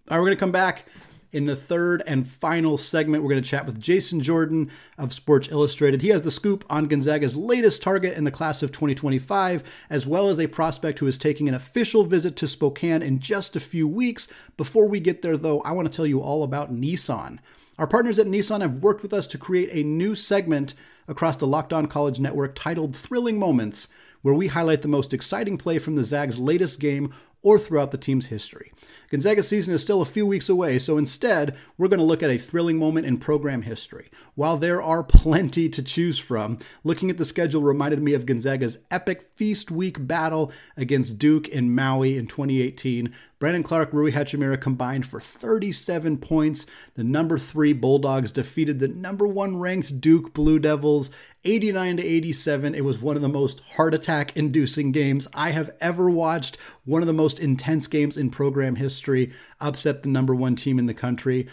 All 0.10 0.17
right, 0.17 0.21
we're 0.21 0.27
going 0.27 0.38
to 0.38 0.39
come 0.39 0.51
back 0.51 0.86
in 1.31 1.45
the 1.45 1.55
third 1.55 2.01
and 2.07 2.27
final 2.27 2.77
segment, 2.77 3.21
we're 3.21 3.29
going 3.29 3.43
to 3.43 3.49
chat 3.49 3.65
with 3.65 3.79
Jason 3.79 4.21
Jordan 4.21 4.71
of 4.97 5.13
Sports 5.13 5.49
Illustrated. 5.49 6.01
He 6.01 6.09
has 6.09 6.21
the 6.21 6.31
scoop 6.31 6.63
on 6.69 6.87
Gonzaga's 6.87 7.35
latest 7.35 7.81
target 7.81 8.17
in 8.17 8.23
the 8.23 8.31
class 8.31 8.63
of 8.63 8.71
2025, 8.71 9.63
as 9.89 10.07
well 10.07 10.29
as 10.29 10.39
a 10.39 10.47
prospect 10.47 10.99
who 10.99 11.07
is 11.07 11.17
taking 11.17 11.49
an 11.49 11.55
official 11.55 12.03
visit 12.03 12.35
to 12.37 12.47
Spokane 12.47 13.01
in 13.01 13.19
just 13.19 13.55
a 13.55 13.59
few 13.59 13.87
weeks. 13.87 14.27
Before 14.55 14.87
we 14.87 14.99
get 14.99 15.21
there, 15.21 15.37
though, 15.37 15.61
I 15.61 15.71
want 15.71 15.91
to 15.91 15.95
tell 15.95 16.07
you 16.07 16.21
all 16.21 16.43
about 16.43 16.73
Nissan. 16.73 17.39
Our 17.77 17.87
partners 17.87 18.17
at 18.17 18.27
Nissan 18.27 18.61
have 18.61 18.77
worked 18.77 19.03
with 19.03 19.13
us 19.13 19.27
to 19.27 19.37
create 19.37 19.69
a 19.71 19.87
new 19.87 20.15
segment 20.15 20.73
across 21.07 21.37
the 21.37 21.45
Locked 21.45 21.73
On 21.73 21.85
College 21.85 22.19
Network 22.19 22.55
titled 22.55 22.95
Thrilling 22.95 23.37
Moments, 23.37 23.87
where 24.23 24.33
we 24.33 24.47
highlight 24.47 24.81
the 24.81 24.87
most 24.87 25.13
exciting 25.13 25.57
play 25.57 25.77
from 25.77 25.95
the 25.95 26.03
Zags' 26.03 26.39
latest 26.39 26.79
game 26.79 27.13
or 27.47 27.57
throughout 27.57 27.91
the 27.91 27.97
team's 27.97 28.25
history. 28.25 28.73
Gonzaga's 29.10 29.47
season 29.47 29.73
is 29.73 29.81
still 29.81 30.01
a 30.01 30.05
few 30.05 30.25
weeks 30.25 30.49
away, 30.49 30.77
so 30.79 30.97
instead, 30.97 31.55
we're 31.77 31.88
going 31.88 31.99
to 31.99 32.03
look 32.03 32.21
at 32.21 32.29
a 32.29 32.38
thrilling 32.38 32.77
moment 32.77 33.05
in 33.05 33.17
program 33.17 33.62
history. 33.62 34.10
While 34.36 34.57
there 34.57 34.81
are 34.81 35.01
plenty 35.01 35.69
to 35.69 35.81
choose 35.81 36.19
from, 36.19 36.60
looking 36.83 37.10
at 37.10 37.17
the 37.17 37.23
schedule 37.23 37.62
reminded 37.62 38.01
me 38.01 38.13
of 38.13 38.25
Gonzaga's 38.25 38.79
epic 38.91 39.21
Feast 39.21 39.71
Week 39.71 40.05
battle 40.05 40.51
against 40.75 41.19
Duke 41.19 41.47
in 41.47 41.73
Maui 41.73 42.17
in 42.17 42.27
2018. 42.27 43.13
Brandon 43.39 43.63
Clarke, 43.63 43.93
Rui 43.93 44.12
Hachimura 44.12 44.60
combined 44.60 45.05
for 45.05 45.21
37 45.21 46.17
points. 46.17 46.65
The 46.95 47.03
number 47.03 47.38
three 47.38 47.71
Bulldogs 47.71 48.31
defeated 48.31 48.79
the 48.79 48.88
number 48.88 49.27
one 49.27 49.57
ranked 49.57 50.01
Duke 50.01 50.33
Blue 50.33 50.60
Devils 50.60 51.12
89 51.43 51.97
to 51.97 52.03
87. 52.03 52.75
It 52.75 52.83
was 52.83 52.99
one 52.99 53.15
of 53.15 53.21
the 53.21 53.29
most 53.29 53.62
heart 53.62 53.93
attack 53.93 54.36
inducing 54.36 54.91
games 54.91 55.27
I 55.33 55.51
have 55.51 55.69
ever 55.79 56.10
watched. 56.10 56.57
One 56.83 57.01
of 57.01 57.07
the 57.07 57.13
most 57.13 57.37
intense 57.39 57.88
games 57.88 58.17
in 58.17 58.30
program 58.30 58.76
history. 58.76 59.34
Upset 59.60 60.04
the 60.04 60.10
number 60.10 60.36
one 60.36 60.56
team 60.56 60.80
in 60.80 60.86
the 60.86 60.93
country. 60.93 61.47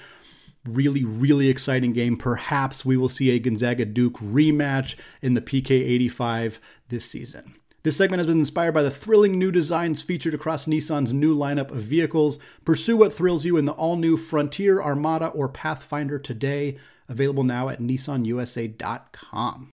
Really, 0.64 1.04
really 1.04 1.48
exciting 1.48 1.92
game. 1.92 2.16
Perhaps 2.16 2.84
we 2.84 2.96
will 2.96 3.08
see 3.08 3.30
a 3.30 3.38
Gonzaga 3.38 3.84
Duke 3.84 4.18
rematch 4.18 4.96
in 5.20 5.34
the 5.34 5.42
PK 5.42 5.70
85 5.70 6.58
this 6.88 7.04
season. 7.04 7.54
This 7.84 7.98
segment 7.98 8.18
has 8.18 8.26
been 8.26 8.38
inspired 8.38 8.72
by 8.72 8.82
the 8.82 8.90
thrilling 8.90 9.38
new 9.38 9.52
designs 9.52 10.00
featured 10.02 10.32
across 10.32 10.64
Nissan's 10.64 11.12
new 11.12 11.36
lineup 11.36 11.70
of 11.70 11.82
vehicles. 11.82 12.38
Pursue 12.64 12.96
what 12.96 13.12
thrills 13.12 13.44
you 13.44 13.58
in 13.58 13.66
the 13.66 13.72
all 13.72 13.96
new 13.96 14.16
Frontier, 14.16 14.80
Armada, 14.80 15.26
or 15.26 15.50
Pathfinder 15.50 16.18
today. 16.18 16.78
Available 17.10 17.44
now 17.44 17.68
at 17.68 17.80
nissanusa.com. 17.80 19.73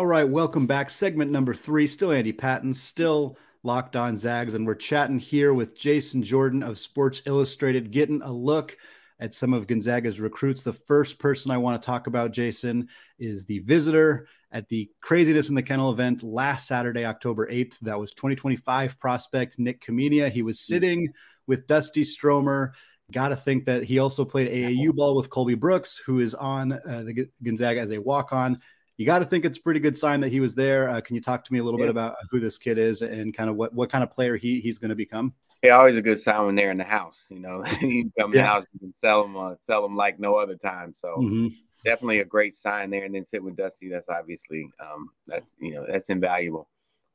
All 0.00 0.06
right, 0.06 0.26
welcome 0.26 0.66
back. 0.66 0.88
Segment 0.88 1.30
number 1.30 1.52
three. 1.52 1.86
Still 1.86 2.10
Andy 2.10 2.32
Patton, 2.32 2.72
still 2.72 3.36
locked 3.62 3.96
on 3.96 4.16
Zags, 4.16 4.54
and 4.54 4.66
we're 4.66 4.74
chatting 4.74 5.18
here 5.18 5.52
with 5.52 5.76
Jason 5.76 6.22
Jordan 6.22 6.62
of 6.62 6.78
Sports 6.78 7.20
Illustrated, 7.26 7.90
getting 7.90 8.22
a 8.22 8.32
look 8.32 8.78
at 9.20 9.34
some 9.34 9.52
of 9.52 9.66
Gonzaga's 9.66 10.18
recruits. 10.18 10.62
The 10.62 10.72
first 10.72 11.18
person 11.18 11.50
I 11.50 11.58
want 11.58 11.82
to 11.82 11.84
talk 11.84 12.06
about, 12.06 12.32
Jason, 12.32 12.88
is 13.18 13.44
the 13.44 13.58
visitor 13.58 14.26
at 14.50 14.70
the 14.70 14.90
Kraziness 15.04 15.50
in 15.50 15.54
the 15.54 15.62
Kennel 15.62 15.92
event 15.92 16.22
last 16.22 16.66
Saturday, 16.66 17.04
October 17.04 17.46
8th. 17.48 17.78
That 17.80 18.00
was 18.00 18.14
2025 18.14 18.98
prospect 18.98 19.58
Nik 19.58 19.84
Khamenia. 19.84 20.30
He 20.30 20.40
was 20.40 20.60
sitting 20.60 21.12
with 21.46 21.66
Dusty 21.66 22.04
Stromer. 22.04 22.72
Got 23.12 23.28
to 23.28 23.36
think 23.36 23.66
that 23.66 23.82
he 23.84 23.98
also 23.98 24.24
played 24.24 24.48
AAU 24.48 24.94
ball 24.94 25.14
with 25.14 25.28
Colby 25.28 25.56
Brooks, 25.56 25.98
who 25.98 26.20
is 26.20 26.32
on 26.32 26.72
uh, 26.72 27.02
the 27.04 27.28
Gonzaga 27.42 27.80
as 27.80 27.92
a 27.92 28.00
walk 28.00 28.32
on 28.32 28.62
you 29.00 29.06
got 29.06 29.20
to 29.20 29.24
think 29.24 29.46
it's 29.46 29.56
a 29.56 29.62
pretty 29.62 29.80
good 29.80 29.96
sign 29.96 30.20
that 30.20 30.28
he 30.28 30.40
was 30.40 30.54
there. 30.54 30.90
Uh, 30.90 31.00
can 31.00 31.16
you 31.16 31.22
talk 31.22 31.42
to 31.42 31.52
me 31.54 31.58
a 31.58 31.64
little 31.64 31.80
yeah. 31.80 31.86
bit 31.86 31.90
about 31.90 32.16
who 32.30 32.38
this 32.38 32.58
kid 32.58 32.76
is 32.76 33.00
and 33.00 33.34
kind 33.34 33.48
of 33.48 33.56
what, 33.56 33.72
what 33.72 33.90
kind 33.90 34.04
of 34.04 34.10
player 34.10 34.36
he, 34.36 34.60
he's 34.60 34.76
going 34.76 34.90
to 34.90 34.94
become? 34.94 35.32
Yeah, 35.62 35.78
always 35.78 35.96
a 35.96 36.02
good 36.02 36.20
sign 36.20 36.44
when 36.44 36.54
they're 36.54 36.70
in 36.70 36.76
the 36.76 36.84
house. 36.84 37.24
You 37.30 37.38
know, 37.38 37.64
you 37.80 38.12
come 38.18 38.34
yeah. 38.34 38.40
in 38.40 38.44
the 38.44 38.46
house, 38.46 38.66
you 38.74 38.80
can 38.80 38.92
sell 38.92 39.22
them, 39.22 39.38
uh, 39.38 39.54
sell 39.62 39.80
them 39.80 39.96
like 39.96 40.20
no 40.20 40.34
other 40.34 40.54
time. 40.54 40.92
So 40.94 41.16
mm-hmm. 41.16 41.46
definitely 41.82 42.20
a 42.20 42.26
great 42.26 42.52
sign 42.52 42.90
there. 42.90 43.06
And 43.06 43.14
then 43.14 43.24
sit 43.24 43.42
with 43.42 43.56
Dusty. 43.56 43.88
That's 43.88 44.10
obviously 44.10 44.68
um, 44.78 45.08
that's 45.26 45.56
you 45.58 45.70
know 45.70 45.86
that's 45.88 46.10
invaluable. 46.10 46.68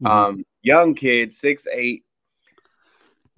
Mm-hmm. 0.04 0.08
Um, 0.08 0.45
young 0.63 0.95
kid, 0.95 1.36
six 1.36 1.67
eight, 1.71 2.04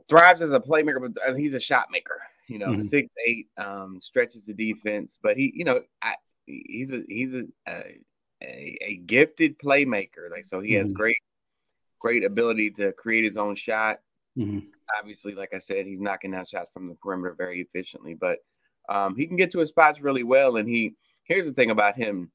thrives 0.08 0.42
as 0.42 0.54
a 0.54 0.62
playmaker, 0.62 1.14
but 1.14 1.38
he's 1.38 1.54
a 1.54 1.60
shot 1.60 1.88
maker. 1.92 2.22
You 2.48 2.60
know, 2.60 2.68
mm-hmm. 2.68 2.80
six 2.80 3.10
eight, 3.28 3.48
um, 3.58 4.00
stretches 4.02 4.46
the 4.46 4.54
defense, 4.54 5.20
but 5.22 5.36
he, 5.36 5.52
you 5.54 5.66
know, 5.66 5.82
I, 6.02 6.16
he's 6.46 6.94
a 6.94 7.04
he's 7.10 7.34
a, 7.34 7.44
a 7.68 7.82
a, 8.42 8.78
a 8.82 8.96
gifted 8.98 9.58
playmaker. 9.60 10.30
Like 10.32 10.46
so, 10.46 10.60
he 10.60 10.74
mm-hmm. 10.74 10.84
has 10.84 10.92
great, 10.92 11.18
great 12.00 12.24
ability 12.24 12.72
to 12.72 12.92
create 12.94 13.24
his 13.24 13.38
own 13.38 13.56
shot. 13.56 14.00
Mm-hmm. 14.38 14.60
Obviously, 15.00 15.34
like 15.34 15.54
I 15.54 15.60
said, 15.60 15.86
he's 15.86 16.00
knocking 16.00 16.34
out 16.34 16.50
shots 16.50 16.72
from 16.74 16.88
the 16.88 16.96
perimeter 16.96 17.36
very 17.38 17.62
efficiently, 17.62 18.14
but 18.14 18.40
um, 18.90 19.16
he 19.16 19.28
can 19.28 19.36
get 19.36 19.52
to 19.52 19.60
his 19.60 19.70
spots 19.70 20.00
really 20.00 20.24
well. 20.24 20.58
And 20.58 20.70
he 20.70 20.96
here's 21.26 21.46
the 21.46 21.54
thing 21.54 21.72
about 21.72 21.96
him: 21.96 22.32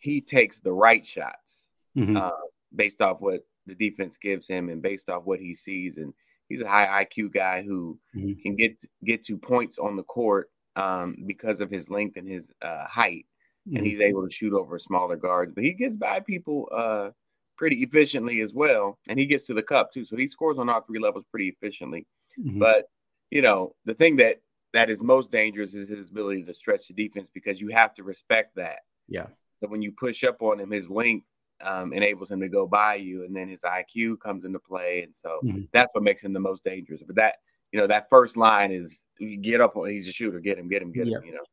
he 0.00 0.20
takes 0.20 0.60
the 0.60 0.72
right 0.72 1.06
shots 1.06 1.66
mm-hmm. 1.96 2.16
uh, 2.16 2.30
based 2.74 3.00
off 3.00 3.20
what 3.20 3.46
the 3.66 3.74
defense 3.74 4.16
gives 4.16 4.46
him 4.46 4.68
and 4.68 4.82
based 4.82 5.08
off 5.08 5.24
what 5.24 5.40
he 5.40 5.54
sees. 5.54 5.96
And 5.96 6.12
he's 6.48 6.60
a 6.60 6.68
high 6.68 7.04
IQ 7.04 7.32
guy 7.32 7.62
who 7.62 7.98
mm-hmm. 8.14 8.40
can 8.42 8.56
get 8.56 8.76
get 9.04 9.24
to 9.24 9.38
points 9.38 9.78
on 9.78 9.96
the 9.96 10.02
court 10.02 10.50
um, 10.76 11.16
because 11.26 11.60
of 11.60 11.70
his 11.70 11.88
length 11.88 12.16
and 12.16 12.28
his 12.28 12.50
uh, 12.60 12.86
height 12.86 13.26
and 13.66 13.76
mm-hmm. 13.76 13.84
he's 13.84 14.00
able 14.00 14.26
to 14.26 14.32
shoot 14.32 14.52
over 14.52 14.78
smaller 14.78 15.16
guards. 15.16 15.52
But 15.54 15.64
he 15.64 15.72
gets 15.72 15.96
by 15.96 16.20
people 16.20 16.68
uh, 16.72 17.10
pretty 17.56 17.82
efficiently 17.82 18.40
as 18.40 18.52
well, 18.52 18.98
and 19.08 19.18
he 19.18 19.26
gets 19.26 19.46
to 19.46 19.54
the 19.54 19.62
cup 19.62 19.92
too. 19.92 20.04
So 20.04 20.16
he 20.16 20.28
scores 20.28 20.58
on 20.58 20.68
all 20.68 20.82
three 20.82 20.98
levels 20.98 21.24
pretty 21.30 21.48
efficiently. 21.48 22.06
Mm-hmm. 22.38 22.58
But 22.58 22.88
you 23.30 23.42
know, 23.42 23.74
the 23.84 23.94
thing 23.94 24.16
that 24.16 24.40
that 24.72 24.90
is 24.90 25.00
most 25.00 25.30
dangerous 25.30 25.74
is 25.74 25.88
his 25.88 26.10
ability 26.10 26.42
to 26.44 26.54
stretch 26.54 26.88
the 26.88 26.94
defense 26.94 27.28
because 27.32 27.60
you 27.60 27.68
have 27.68 27.94
to 27.94 28.02
respect 28.02 28.56
that. 28.56 28.80
Yeah. 29.08 29.26
So 29.60 29.68
when 29.68 29.82
you 29.82 29.92
push 29.92 30.24
up 30.24 30.42
on 30.42 30.60
him, 30.60 30.70
his 30.70 30.90
length 30.90 31.26
um, 31.62 31.92
enables 31.92 32.30
him 32.30 32.40
to 32.40 32.48
go 32.48 32.66
by 32.66 32.96
you, 32.96 33.24
and 33.24 33.34
then 33.34 33.48
his 33.48 33.60
IQ 33.60 34.20
comes 34.20 34.44
into 34.44 34.58
play, 34.58 35.02
and 35.02 35.14
so 35.14 35.40
mm-hmm. 35.44 35.62
that's 35.72 35.90
what 35.94 36.04
makes 36.04 36.22
him 36.22 36.32
the 36.32 36.40
most 36.40 36.64
dangerous. 36.64 37.02
But 37.06 37.16
that 37.16 37.36
you 37.72 37.80
know, 37.80 37.86
that 37.86 38.08
first 38.10 38.36
line 38.36 38.70
is 38.70 39.02
get 39.40 39.60
up 39.60 39.76
on 39.76 39.88
he's 39.88 40.08
a 40.08 40.12
shooter, 40.12 40.38
get 40.38 40.58
him, 40.58 40.68
get 40.68 40.82
him, 40.82 40.92
get 40.92 41.08
him. 41.08 41.24
You 41.24 41.32
know. 41.32 41.44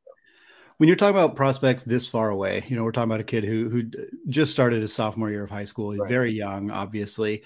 When 0.81 0.87
you're 0.87 0.97
talking 0.97 1.15
about 1.15 1.35
prospects 1.35 1.83
this 1.83 2.09
far 2.09 2.31
away, 2.31 2.65
you 2.67 2.75
know, 2.75 2.83
we're 2.83 2.91
talking 2.91 3.11
about 3.11 3.19
a 3.19 3.23
kid 3.23 3.43
who 3.43 3.69
who 3.69 3.83
just 4.29 4.51
started 4.51 4.81
his 4.81 4.91
sophomore 4.91 5.29
year 5.29 5.43
of 5.43 5.49
high 5.51 5.63
school. 5.63 5.91
He's 5.91 5.99
right. 5.99 6.09
very 6.09 6.31
young, 6.33 6.71
obviously. 6.71 7.43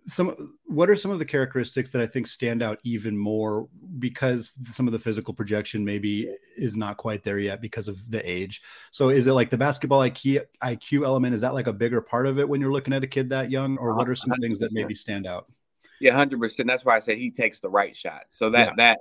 Some 0.00 0.56
what 0.64 0.88
are 0.88 0.96
some 0.96 1.10
of 1.10 1.18
the 1.18 1.26
characteristics 1.26 1.90
that 1.90 2.00
I 2.00 2.06
think 2.06 2.26
stand 2.26 2.62
out 2.62 2.78
even 2.84 3.18
more 3.18 3.68
because 3.98 4.58
some 4.64 4.86
of 4.88 4.94
the 4.94 4.98
physical 4.98 5.34
projection 5.34 5.84
maybe 5.84 6.34
is 6.56 6.74
not 6.74 6.96
quite 6.96 7.22
there 7.22 7.38
yet 7.38 7.60
because 7.60 7.86
of 7.86 8.10
the 8.10 8.26
age. 8.26 8.62
So 8.92 9.10
is 9.10 9.26
it 9.26 9.32
like 9.32 9.50
the 9.50 9.58
basketball 9.58 10.00
IQ 10.00 10.40
IQ 10.62 11.04
element? 11.04 11.34
Is 11.34 11.42
that 11.42 11.52
like 11.52 11.66
a 11.66 11.72
bigger 11.74 12.00
part 12.00 12.26
of 12.26 12.38
it 12.38 12.48
when 12.48 12.62
you're 12.62 12.72
looking 12.72 12.94
at 12.94 13.04
a 13.04 13.08
kid 13.08 13.28
that 13.28 13.50
young, 13.50 13.76
or 13.76 13.94
what 13.94 14.08
are 14.08 14.16
some 14.16 14.30
100%. 14.30 14.40
things 14.40 14.58
that 14.60 14.72
maybe 14.72 14.94
stand 14.94 15.26
out? 15.26 15.52
Yeah, 16.00 16.14
hundred 16.14 16.40
percent. 16.40 16.66
That's 16.66 16.82
why 16.82 16.96
I 16.96 17.00
said 17.00 17.18
he 17.18 17.30
takes 17.30 17.60
the 17.60 17.68
right 17.68 17.94
shot. 17.94 18.22
So 18.30 18.48
that 18.48 18.68
yeah. 18.68 18.74
that 18.78 18.98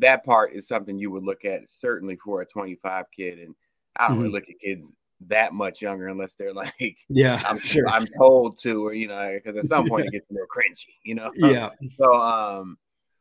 that 0.00 0.24
part 0.24 0.52
is 0.52 0.68
something 0.68 0.98
you 0.98 1.10
would 1.10 1.24
look 1.24 1.44
at 1.44 1.70
certainly 1.70 2.16
for 2.16 2.40
a 2.40 2.46
25 2.46 3.06
kid. 3.14 3.38
And 3.38 3.54
I 3.96 4.08
don't 4.08 4.16
mm-hmm. 4.16 4.22
really 4.24 4.32
look 4.32 4.48
at 4.48 4.60
kids 4.60 4.96
that 5.26 5.52
much 5.52 5.82
younger 5.82 6.08
unless 6.08 6.34
they're 6.34 6.52
like, 6.54 6.96
yeah, 7.08 7.42
I'm 7.46 7.58
sure 7.60 7.88
I'm 7.88 8.06
told 8.18 8.58
to, 8.58 8.86
or 8.86 8.92
you 8.92 9.08
know, 9.08 9.38
because 9.42 9.58
at 9.58 9.68
some 9.68 9.86
point 9.86 10.06
it 10.06 10.12
gets 10.12 10.30
a 10.30 10.32
little 10.32 10.48
cringy, 10.48 10.94
you 11.02 11.14
know. 11.14 11.32
Yeah. 11.34 11.70
So, 11.98 12.14
um, 12.14 12.78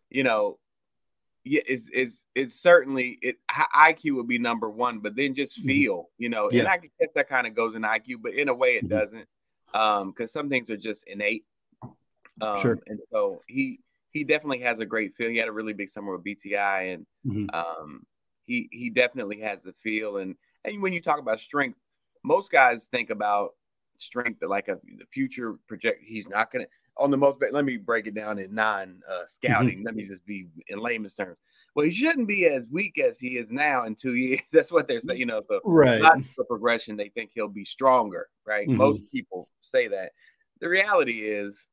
you 0.10 0.24
know, 0.24 0.60
yeah, 1.44 1.62
it's 1.66 1.90
it's 1.94 2.26
it's 2.36 2.60
certainly 2.60 3.18
it 3.22 3.38
IQ 3.50 4.16
would 4.16 4.28
be 4.28 4.38
number 4.40 4.70
one, 4.70 5.00
but 5.00 5.16
then 5.16 5.34
just 5.34 5.60
mm-hmm. 5.60 5.68
feel, 5.68 6.10
you 6.18 6.30
know, 6.30 6.50
yeah. 6.52 6.62
and 6.62 6.68
I 6.68 6.78
guess 6.78 7.10
that 7.16 7.30
kind 7.30 7.48
of 7.48 7.56
goes 7.56 7.76
in 7.76 7.84
IQ, 7.84 8.22
but 8.22 8.34
in 8.34 8.50
a 8.50 8.54
way 8.54 8.76
it 8.76 8.86
mm-hmm. 8.88 8.98
doesn't, 8.98 9.28
um, 9.74 10.12
because 10.12 10.32
some 10.32 10.50
things 10.50 10.70
are 10.70 10.78
just 10.78 11.06
innate. 11.08 11.46
Um, 12.40 12.60
sure. 12.62 12.80
And 12.86 13.00
so 13.12 13.42
he 13.48 13.80
he 14.18 14.24
definitely 14.24 14.60
has 14.60 14.80
a 14.80 14.86
great 14.86 15.16
feel. 15.16 15.30
He 15.30 15.38
had 15.38 15.48
a 15.48 15.54
really 15.54 15.74
big 15.74 15.90
summer 15.90 16.16
with 16.16 16.26
BTI, 16.26 16.94
and 16.94 17.06
mm-hmm. 17.26 17.46
um, 17.54 18.06
he 18.46 18.68
he 18.72 18.90
definitely 18.90 19.40
has 19.42 19.64
the 19.64 19.74
feel. 19.74 20.18
And 20.18 20.36
and 20.66 20.82
when 20.82 20.94
you 20.94 21.02
talk 21.02 21.20
about 21.20 21.40
strength, 21.40 21.78
most 22.24 22.52
guys 22.52 22.88
think 22.88 23.10
about 23.10 23.52
strength 23.98 24.44
like 24.44 24.68
a 24.68 24.80
the 24.98 25.06
future 25.12 25.56
project. 25.68 26.04
He's 26.04 26.28
not 26.28 26.52
gonna 26.52 26.66
on 26.98 27.12
the 27.12 27.18
most. 27.18 27.38
Let 27.52 27.66
me 27.66 27.78
break 27.78 28.08
it 28.08 28.16
down 28.16 28.40
in 28.40 28.54
non 28.54 29.02
uh, 29.10 29.26
scouting. 29.28 29.78
Mm-hmm. 29.78 29.86
Let 29.86 29.96
me 29.96 30.04
just 30.04 30.26
be 30.26 30.48
in 30.68 30.80
layman's 30.80 31.16
terms. 31.16 31.38
Well, 31.76 31.86
he 31.86 31.92
shouldn't 31.92 32.28
be 32.28 32.48
as 32.48 32.66
weak 32.72 33.00
as 33.00 33.20
he 33.20 33.38
is 33.38 33.52
now 33.52 33.86
in 33.86 33.96
two 33.96 34.16
years. 34.16 34.42
That's 34.52 34.72
what 34.72 34.88
they're 34.88 35.00
saying. 35.00 35.20
You 35.20 35.28
know, 35.28 35.44
so 35.48 35.62
right. 35.64 36.02
the 36.38 36.46
progression. 36.46 36.98
They 36.98 37.10
think 37.10 37.32
he'll 37.34 37.48
be 37.48 37.66
stronger. 37.66 38.30
Right. 38.46 38.68
Mm-hmm. 38.68 38.78
Most 38.78 39.12
people 39.12 39.50
say 39.62 39.88
that. 39.90 40.12
The 40.60 40.70
reality 40.70 41.20
is, 41.20 41.64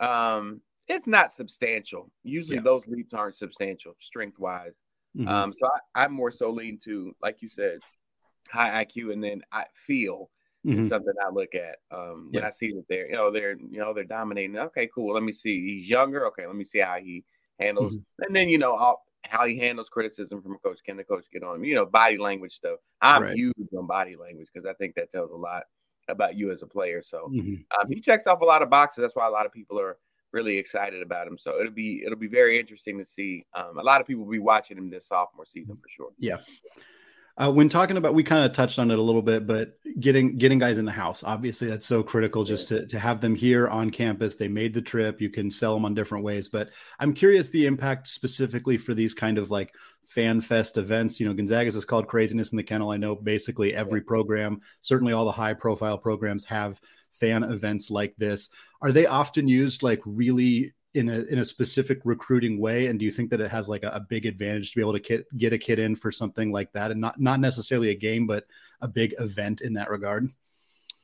um, 0.00 0.60
it's 0.88 1.06
not 1.06 1.32
substantial. 1.32 2.10
Usually 2.22 2.56
yeah. 2.56 2.62
those 2.62 2.86
leaps 2.86 3.14
aren't 3.14 3.36
substantial 3.36 3.94
strength 3.98 4.38
wise. 4.38 4.74
Mm-hmm. 5.16 5.28
Um, 5.28 5.52
so 5.58 5.68
I, 5.94 6.04
I 6.04 6.08
more 6.08 6.30
so 6.30 6.50
lean 6.50 6.78
to, 6.84 7.14
like 7.22 7.42
you 7.42 7.48
said, 7.48 7.80
high 8.48 8.84
IQ, 8.84 9.12
and 9.12 9.22
then 9.22 9.42
I 9.52 9.66
feel 9.86 10.30
mm-hmm. 10.66 10.78
is 10.78 10.88
something 10.88 11.12
I 11.24 11.30
look 11.30 11.54
at 11.54 11.76
um, 11.90 12.28
when 12.30 12.42
yeah. 12.42 12.48
I 12.48 12.50
see 12.50 12.72
that 12.72 12.84
they're, 12.88 13.06
you 13.06 13.14
know, 13.14 13.30
they're, 13.30 13.56
you 13.58 13.78
know, 13.78 13.92
they're 13.92 14.04
dominating. 14.04 14.58
Okay, 14.58 14.88
cool. 14.94 15.14
Let 15.14 15.22
me 15.22 15.32
see. 15.32 15.60
He's 15.60 15.88
younger. 15.88 16.26
Okay, 16.28 16.46
let 16.46 16.56
me 16.56 16.64
see 16.64 16.80
how 16.80 16.96
he 16.96 17.24
handles, 17.58 17.94
mm-hmm. 17.94 18.22
and 18.22 18.34
then 18.34 18.48
you 18.48 18.58
know 18.58 18.74
I'll, 18.74 19.02
how 19.24 19.46
he 19.46 19.58
handles 19.58 19.88
criticism 19.88 20.42
from 20.42 20.54
a 20.54 20.58
coach. 20.58 20.78
Can 20.84 20.96
the 20.96 21.04
coach 21.04 21.24
get 21.32 21.42
on 21.42 21.56
him? 21.56 21.64
You 21.64 21.74
know, 21.74 21.86
body 21.86 22.18
language 22.18 22.54
stuff. 22.54 22.78
I'm 23.00 23.22
right. 23.22 23.34
huge 23.34 23.54
on 23.76 23.86
body 23.86 24.16
language 24.16 24.48
because 24.52 24.66
I 24.66 24.74
think 24.74 24.94
that 24.94 25.12
tells 25.12 25.30
a 25.30 25.36
lot 25.36 25.64
about 26.08 26.36
you 26.36 26.50
as 26.50 26.62
a 26.62 26.66
player. 26.66 27.02
So 27.02 27.28
mm-hmm. 27.32 27.54
um, 27.78 27.90
he 27.90 28.00
checks 28.00 28.26
off 28.26 28.40
a 28.40 28.44
lot 28.44 28.62
of 28.62 28.70
boxes. 28.70 29.02
That's 29.02 29.16
why 29.16 29.26
a 29.26 29.30
lot 29.30 29.46
of 29.46 29.52
people 29.52 29.78
are 29.78 29.98
really 30.32 30.58
excited 30.58 31.02
about 31.02 31.26
him. 31.26 31.38
So 31.38 31.58
it'll 31.60 31.72
be 31.72 32.02
it'll 32.04 32.18
be 32.18 32.28
very 32.28 32.58
interesting 32.58 32.98
to 32.98 33.04
see. 33.04 33.46
Um, 33.54 33.78
a 33.78 33.82
lot 33.82 34.00
of 34.00 34.06
people 34.06 34.24
will 34.24 34.32
be 34.32 34.38
watching 34.38 34.78
him 34.78 34.90
this 34.90 35.08
sophomore 35.08 35.46
season 35.46 35.76
for 35.76 35.88
sure. 35.88 36.10
Yeah. 36.18 36.38
Uh, 37.40 37.52
when 37.52 37.68
talking 37.68 37.96
about, 37.96 38.14
we 38.14 38.24
kind 38.24 38.44
of 38.44 38.52
touched 38.52 38.80
on 38.80 38.90
it 38.90 38.98
a 38.98 39.02
little 39.02 39.22
bit, 39.22 39.46
but 39.46 39.78
getting 40.00 40.36
getting 40.38 40.58
guys 40.58 40.76
in 40.76 40.84
the 40.84 40.90
house, 40.90 41.22
obviously 41.22 41.68
that's 41.68 41.86
so 41.86 42.02
critical. 42.02 42.42
Just 42.42 42.68
yeah. 42.68 42.78
to 42.78 42.86
to 42.88 42.98
have 42.98 43.20
them 43.20 43.36
here 43.36 43.68
on 43.68 43.90
campus, 43.90 44.34
they 44.34 44.48
made 44.48 44.74
the 44.74 44.82
trip. 44.82 45.20
You 45.20 45.30
can 45.30 45.48
sell 45.48 45.72
them 45.74 45.84
on 45.84 45.94
different 45.94 46.24
ways, 46.24 46.48
but 46.48 46.70
I'm 46.98 47.14
curious 47.14 47.48
the 47.48 47.66
impact 47.66 48.08
specifically 48.08 48.76
for 48.76 48.92
these 48.92 49.14
kind 49.14 49.38
of 49.38 49.52
like 49.52 49.72
fan 50.04 50.40
fest 50.40 50.78
events. 50.78 51.20
You 51.20 51.28
know, 51.28 51.34
Gonzaga's 51.34 51.76
is 51.76 51.84
called 51.84 52.08
Kraziness 52.08 52.50
in 52.50 52.56
the 52.56 52.64
Kennel. 52.64 52.90
I 52.90 52.96
know 52.96 53.14
basically 53.14 53.72
every 53.72 54.00
program, 54.00 54.60
certainly 54.80 55.12
all 55.12 55.24
the 55.24 55.30
high 55.30 55.54
profile 55.54 55.98
programs, 55.98 56.44
have 56.46 56.80
fan 57.20 57.44
events 57.44 57.90
like 57.90 58.14
this. 58.16 58.50
Are 58.82 58.92
they 58.92 59.06
often 59.06 59.48
used 59.48 59.82
like 59.82 60.00
really 60.04 60.72
in 60.94 61.08
a 61.08 61.20
in 61.22 61.38
a 61.38 61.44
specific 61.44 62.00
recruiting 62.04 62.58
way 62.58 62.86
and 62.86 62.98
do 62.98 63.04
you 63.04 63.10
think 63.10 63.30
that 63.30 63.40
it 63.40 63.50
has 63.50 63.68
like 63.68 63.82
a, 63.82 63.90
a 63.90 64.00
big 64.00 64.24
advantage 64.24 64.70
to 64.70 64.76
be 64.76 64.82
able 64.82 64.94
to 64.94 65.00
get, 65.00 65.36
get 65.36 65.52
a 65.52 65.58
kid 65.58 65.78
in 65.78 65.94
for 65.94 66.10
something 66.10 66.50
like 66.50 66.72
that 66.72 66.90
and 66.90 67.00
not 67.00 67.20
not 67.20 67.40
necessarily 67.40 67.90
a 67.90 67.94
game 67.94 68.26
but 68.26 68.46
a 68.80 68.88
big 68.88 69.14
event 69.18 69.60
in 69.60 69.74
that 69.74 69.90
regard 69.90 70.28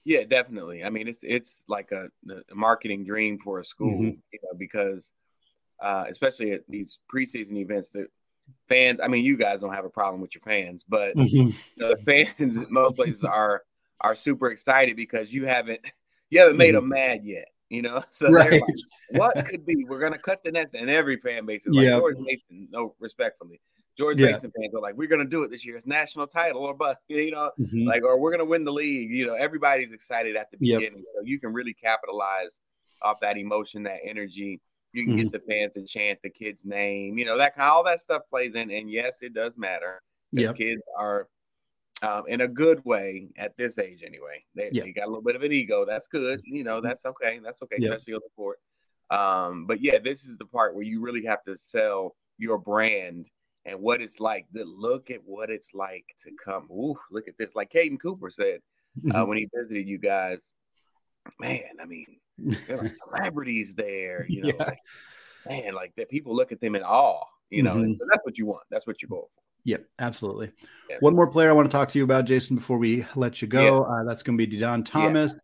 yeah 0.05 0.25
definitely 0.25 0.83
i 0.83 0.89
mean 0.89 1.07
it's 1.07 1.21
it's 1.23 1.65
like 1.69 1.93
a, 1.93 2.09
a 2.51 2.55
marketing 2.55 3.05
dream 3.05 3.39
for 3.39 3.61
a 3.61 3.65
school 3.65 3.93
mm-hmm. 3.93 4.19
you 4.33 4.39
know 4.43 4.57
because 4.59 5.13
uh, 5.83 6.05
especially 6.09 6.53
at 6.53 6.63
these 6.69 7.01
preseason 7.13 7.57
events 7.57 7.91
that 7.91 8.07
fans 8.69 9.01
i 9.03 9.09
mean 9.09 9.25
you 9.25 9.37
guys 9.37 9.61
don't 9.61 9.75
have 9.75 9.85
a 9.85 9.91
problem 9.91 10.21
with 10.21 10.35
your 10.35 10.43
fans 10.43 10.85
but 10.89 11.15
mm-hmm. 11.15 11.51
the 11.77 11.97
fans 12.07 12.57
at 12.57 12.71
most 12.71 12.97
places 12.97 13.23
are 13.23 13.63
are 14.01 14.15
super 14.15 14.51
excited 14.51 14.97
because 14.97 15.33
you 15.33 15.47
haven't 15.47 15.81
you 16.31 16.41
haven't 16.41 16.57
made 16.57 16.75
mm-hmm. 16.75 16.89
them 16.89 16.89
mad 16.89 17.21
yet 17.25 17.49
you 17.75 17.83
know, 17.83 18.03
so 18.11 18.31
right. 18.31 18.53
like, 18.53 18.63
what 19.11 19.47
could 19.47 19.67
be? 19.67 19.85
We're 19.89 20.01
gonna 20.01 20.19
cut 20.19 20.43
the 20.45 20.53
nets, 20.53 20.75
and 20.75 20.89
every 20.89 21.17
fan 21.17 21.47
base 21.47 21.67
is 21.67 21.75
like. 21.75 21.89
George 21.89 22.17
Mason. 22.19 22.69
No, 22.71 22.95
respectfully, 23.01 23.61
George 23.97 24.19
yeah. 24.19 24.33
Mason 24.33 24.53
fans 24.57 24.75
are 24.75 24.81
like, 24.81 24.97
we're 24.97 25.09
gonna 25.09 25.25
do 25.25 25.43
it 25.43 25.51
this 25.51 25.65
year. 25.65 25.77
It's 25.77 25.87
national 25.87 26.27
title, 26.27 26.63
or 26.63 26.75
but 26.75 26.99
you 27.09 27.33
know, 27.33 27.51
mm-hmm. 27.59 27.87
like, 27.87 28.03
or 28.05 28.19
we're 28.19 28.31
gonna 28.31 28.45
win 28.45 28.65
the 28.65 28.73
league. 28.73 29.11
You 29.11 29.27
know, 29.27 29.35
everybody's 29.35 29.93
excited 29.93 30.37
at 30.37 30.51
the 30.51 30.59
beginning, 30.59 30.99
yep. 30.99 31.05
so 31.17 31.23
you 31.25 31.41
can 31.41 31.53
really 31.53 31.75
capitalize 31.75 32.59
off 33.03 33.21
that 33.21 33.37
emotion, 33.37 33.83
that 33.85 33.99
energy. 34.05 34.61
You 34.93 35.05
can 35.05 35.15
mm-hmm. 35.15 35.29
get 35.29 35.33
the 35.33 35.53
fans 35.53 35.75
to 35.75 35.85
chant 35.85 36.21
the 36.23 36.31
kid's 36.31 36.65
name. 36.65 37.19
You 37.19 37.25
know, 37.25 37.37
that 37.37 37.57
kind, 37.57 37.69
all 37.69 37.83
that 37.85 38.01
stuff 38.01 38.23
plays 38.31 38.55
in, 38.55 38.71
and 38.71 38.89
yes, 38.89 39.19
it 39.23 39.35
does 39.35 39.57
matter. 39.57 40.01
Yep. 40.33 40.57
Kids 40.57 40.83
are 40.97 41.29
um, 42.03 42.25
in 42.29 42.41
a 42.41 42.49
good 42.49 42.85
way 42.85 43.29
at 43.37 43.57
this 43.57 43.79
age 43.79 44.03
anyway. 44.05 44.45
They, 44.55 44.71
yeah. 44.73 44.83
they, 44.85 44.93
got 44.93 45.05
a 45.05 45.09
little 45.09 45.23
bit 45.23 45.37
of 45.37 45.43
an 45.43 45.53
ego. 45.53 45.85
That's 45.85 46.07
good. 46.07 46.41
You 46.45 46.65
know, 46.65 46.77
mm-hmm. 46.77 46.87
that's 46.87 47.05
okay. 47.05 47.41
That's 47.43 47.63
okay, 47.63 47.77
yeah. 47.79 47.91
especially 47.91 48.15
on 48.15 48.21
the 48.25 48.31
court. 48.37 48.59
Um, 49.11 49.67
but 49.67 49.81
yeah, 49.81 49.99
this 49.99 50.25
is 50.25 50.37
the 50.37 50.47
part 50.47 50.75
where 50.75 50.85
you 50.85 51.01
really 51.01 51.25
have 51.27 51.43
to 51.45 51.57
sell 51.59 52.17
your 52.39 52.59
brand 52.59 53.29
and 53.65 53.81
what 53.81 54.01
it's 54.01 54.21
like. 54.21 54.47
To 54.55 54.65
look 54.65 55.11
at 55.11 55.21
what 55.25 55.51
it's 55.51 55.69
like 55.75 56.05
to 56.25 56.31
come. 56.43 56.69
Ooh, 56.71 56.99
look 57.11 57.29
at 57.29 57.39
this. 57.39 57.55
Like 57.55 57.71
Caden 57.71 58.01
Cooper 58.01 58.31
said 58.31 58.61
uh, 58.99 59.13
mm-hmm. 59.13 59.29
when 59.29 59.39
he 59.39 59.49
visited 59.55 59.87
you 59.87 59.99
guys. 59.99 60.41
Man, 61.41 61.63
I 61.81 61.87
mean, 61.87 62.19
there 62.39 62.81
are 62.81 62.93
celebrities 63.09 63.75
there. 63.75 64.27
You 64.29 64.43
know, 64.43 64.49
yeah. 64.59 64.65
like, 64.65 64.81
man, 65.49 65.75
like 65.75 65.95
that. 65.97 66.09
People 66.09 66.35
look 66.35 66.53
at 66.53 66.61
them 66.61 66.75
in 66.75 66.83
awe. 66.83 67.25
You 67.51 67.63
know, 67.63 67.75
mm-hmm. 67.75 67.93
so 67.93 68.07
that's 68.11 68.25
what 68.25 68.37
you 68.37 68.47
want. 68.47 68.65
That's 68.71 68.87
what 68.87 69.01
you're 69.01 69.09
going 69.09 69.23
for. 69.23 69.44
Yep, 69.65 69.87
absolutely. 69.99 70.53
Yep. 70.91 71.03
One 71.03 71.17
more 71.17 71.27
player 71.31 71.49
I 71.49 71.53
want 71.53 71.71
to 71.71 71.75
talk 71.75 71.89
to 71.91 71.99
you 71.99 72.05
about, 72.05 72.27
Jason, 72.27 72.57
before 72.57 72.79
we 72.79 73.07
let 73.17 73.41
you 73.41 73.49
go. 73.49 73.81
Yep. 73.81 73.89
Uh, 73.89 74.05
that's 74.05 74.23
going 74.23 74.39
to 74.39 74.47
be 74.47 74.59
Dedan 74.59 74.85
Thomas. 74.85 75.33
Yep. 75.33 75.41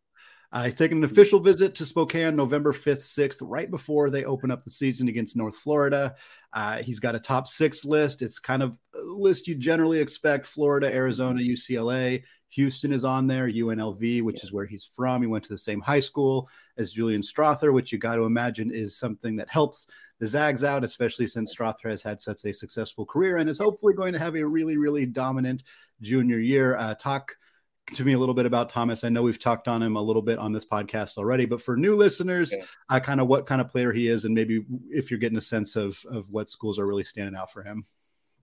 Uh, 0.53 0.65
he's 0.65 0.75
taking 0.75 0.99
an 0.99 1.05
official 1.05 1.39
visit 1.39 1.77
to 1.77 1.87
Spokane 1.87 2.35
November 2.35 2.73
5th, 2.73 3.03
6th, 3.03 3.37
right 3.41 3.71
before 3.71 4.11
they 4.11 4.25
open 4.25 4.51
up 4.51 4.65
the 4.65 4.71
season 4.71 5.09
against 5.09 5.37
North 5.37 5.57
Florida. 5.57 6.17
Uh, 6.53 6.79
he's 6.79 6.99
got 6.99 7.15
a 7.15 7.21
top 7.21 7.47
six 7.47 7.85
list. 7.85 8.21
It's 8.21 8.41
kind 8.41 8.63
of 8.63 8.77
a 8.97 9.01
list 9.01 9.47
you 9.47 9.55
generally 9.55 10.01
expect 10.01 10.47
Florida, 10.47 10.93
Arizona, 10.93 11.41
UCLA. 11.41 12.25
Houston 12.51 12.93
is 12.93 13.05
on 13.05 13.29
there, 13.29 13.49
UNLV, 13.49 14.23
which 14.23 14.39
yeah. 14.39 14.45
is 14.45 14.53
where 14.53 14.67
he's 14.67 14.91
from. 14.97 15.23
He 15.23 15.29
went 15.29 15.45
to 15.45 15.53
the 15.53 15.59
same 15.59 15.81
high 15.81 16.01
school 16.01 16.49
as 16.77 16.91
Julian 16.91 17.23
Strawther, 17.23 17.73
which 17.73 17.93
you 17.93 17.99
got 17.99 18.17
to 18.17 18.25
imagine 18.25 18.73
is 18.73 18.99
something 18.99 19.37
that 19.37 19.49
helps 19.49 19.87
the 20.19 20.27
Zags 20.27 20.65
out, 20.65 20.83
especially 20.83 21.29
since 21.29 21.55
Strawther 21.55 21.91
has 21.91 22.03
had 22.03 22.21
such 22.21 22.45
a 22.45 22.53
successful 22.53 23.07
career 23.07 23.37
and 23.37 23.49
is 23.49 23.59
hopefully 23.59 23.95
going 23.95 24.13
to 24.13 24.19
have 24.19 24.35
a 24.35 24.45
really, 24.45 24.77
really 24.77 25.07
dominant 25.07 25.63
junior 26.03 26.39
year. 26.39 26.77
Uh, 26.77 26.95
talk 26.95 27.37
to 27.95 28.05
me 28.05 28.13
a 28.13 28.19
little 28.19 28.35
bit 28.35 28.47
about 28.47 28.69
Thomas. 28.69 29.05
I 29.05 29.09
know 29.09 29.23
we've 29.23 29.39
talked 29.39 29.69
on 29.69 29.83
him 29.83 29.97
a 29.97 30.03
little 30.03 30.23
bit 30.23 30.39
on 30.39 30.53
this 30.53 30.65
podcast 30.65 31.17
already, 31.17 31.45
but 31.45 31.61
for 31.61 31.77
new 31.77 31.95
listeners, 31.95 32.53
yeah. 32.57 32.65
uh, 32.89 33.01
kind 33.01 33.21
of 33.21 33.27
what 33.27 33.47
kind 33.47 33.61
of 33.61 33.69
player 33.69 33.93
he 33.93 34.09
is, 34.09 34.25
and 34.25 34.35
maybe 34.35 34.65
if 34.91 35.11
you're 35.11 35.21
getting 35.21 35.39
a 35.39 35.43
sense 35.43 35.77
of 35.77 36.03
of 36.11 36.31
what 36.31 36.49
schools 36.51 36.79
are 36.79 36.87
really 36.87 37.05
standing 37.05 37.37
out 37.37 37.53
for 37.53 37.63
him. 37.63 37.85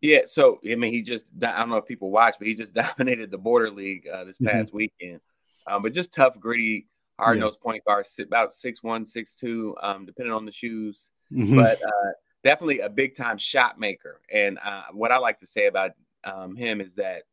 Yeah, 0.02 0.22
so 0.26 0.60
I 0.70 0.76
mean, 0.76 0.94
he 0.94 1.02
just 1.02 1.32
I 1.42 1.60
don't 1.60 1.70
know 1.70 1.78
if 1.78 1.86
people 1.86 2.12
watch, 2.12 2.36
but 2.38 2.48
he 2.48 2.56
just 2.56 2.74
dominated 2.98 3.32
the 3.32 3.38
border 3.38 3.72
league 3.72 4.08
uh, 4.08 4.24
this 4.24 4.38
mm-hmm. 4.38 4.48
past 4.48 4.70
mm-hmm. 4.70 4.78
weekend. 4.78 5.22
Um, 5.66 5.82
but 5.82 5.94
just 5.94 6.14
tough, 6.14 6.40
gritty, 6.40 6.88
hard 7.20 7.40
nosed 7.40 7.58
yeah. 7.60 7.64
point 7.64 7.84
guard, 7.86 8.06
about 8.20 8.56
six 8.56 8.84
one, 8.84 9.06
six 9.06 9.36
two, 9.36 9.76
um, 9.82 10.06
depending 10.06 10.34
on 10.34 10.46
the 10.46 10.52
shoes. 10.52 11.10
Mm-hmm. 11.32 11.56
But 11.56 11.82
uh, 11.82 12.12
definitely 12.44 12.80
a 12.80 12.90
big 12.90 13.16
time 13.16 13.38
shot 13.38 13.80
maker. 13.80 14.22
And 14.32 14.60
uh, 14.64 14.84
what 14.94 15.12
I 15.12 15.18
like 15.18 15.40
to 15.40 15.48
say 15.48 15.68
about 15.68 15.92
um, 16.24 16.56
him 16.56 16.80
is 16.80 16.96
that 16.96 17.24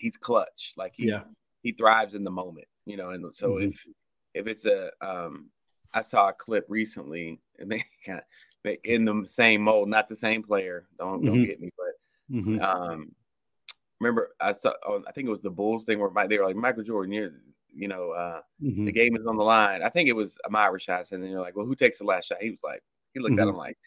he's 0.00 0.16
clutch. 0.16 0.74
Like 0.76 0.94
he 0.96 1.08
yeah. 1.08 1.22
he 1.62 1.72
thrives 1.72 2.14
in 2.14 2.24
the 2.24 2.30
moment, 2.30 2.66
you 2.86 2.96
know. 2.96 3.10
And 3.10 3.32
so 3.34 3.52
mm-hmm. 3.52 3.68
if 3.70 3.86
if 4.34 4.46
it's 4.46 4.66
a 4.66 4.90
um, 5.00 5.50
I 5.92 6.02
saw 6.02 6.28
a 6.28 6.32
clip 6.32 6.66
recently, 6.68 7.40
and 7.58 7.70
they 7.70 7.84
kind 8.06 8.20
of 8.64 8.76
in 8.84 9.04
the 9.04 9.26
same 9.26 9.62
mold, 9.62 9.88
not 9.88 10.08
the 10.08 10.16
same 10.16 10.42
player. 10.42 10.86
Don't 10.98 11.18
mm-hmm. 11.18 11.26
don't 11.26 11.44
get 11.44 11.60
me, 11.60 11.70
but 11.76 12.36
mm-hmm. 12.36 12.60
um, 12.60 13.12
remember 14.00 14.30
I 14.40 14.52
saw 14.52 14.72
oh, 14.86 15.02
I 15.06 15.12
think 15.12 15.28
it 15.28 15.32
was 15.32 15.42
the 15.42 15.50
Bulls 15.50 15.84
thing 15.84 15.98
where 15.98 16.10
they 16.26 16.38
were 16.38 16.46
like 16.46 16.56
Michael 16.56 16.82
Jordan, 16.82 17.12
you 17.12 17.32
you 17.72 17.88
know, 17.88 18.10
uh, 18.10 18.40
mm-hmm. 18.62 18.84
the 18.84 18.92
game 18.92 19.16
is 19.16 19.26
on 19.26 19.36
the 19.36 19.44
line. 19.44 19.82
I 19.82 19.88
think 19.90 20.08
it 20.08 20.16
was 20.16 20.36
Ahmad 20.44 20.72
Rashad, 20.72 21.12
and 21.12 21.22
then 21.22 21.30
you're 21.30 21.40
like, 21.40 21.56
well, 21.56 21.66
who 21.66 21.76
takes 21.76 21.98
the 21.98 22.04
last 22.04 22.26
shot? 22.26 22.42
He 22.42 22.50
was 22.50 22.58
like, 22.64 22.82
he 23.14 23.20
looked 23.20 23.36
mm-hmm. 23.36 23.42
at 23.42 23.48
him 23.48 23.56
like, 23.56 23.78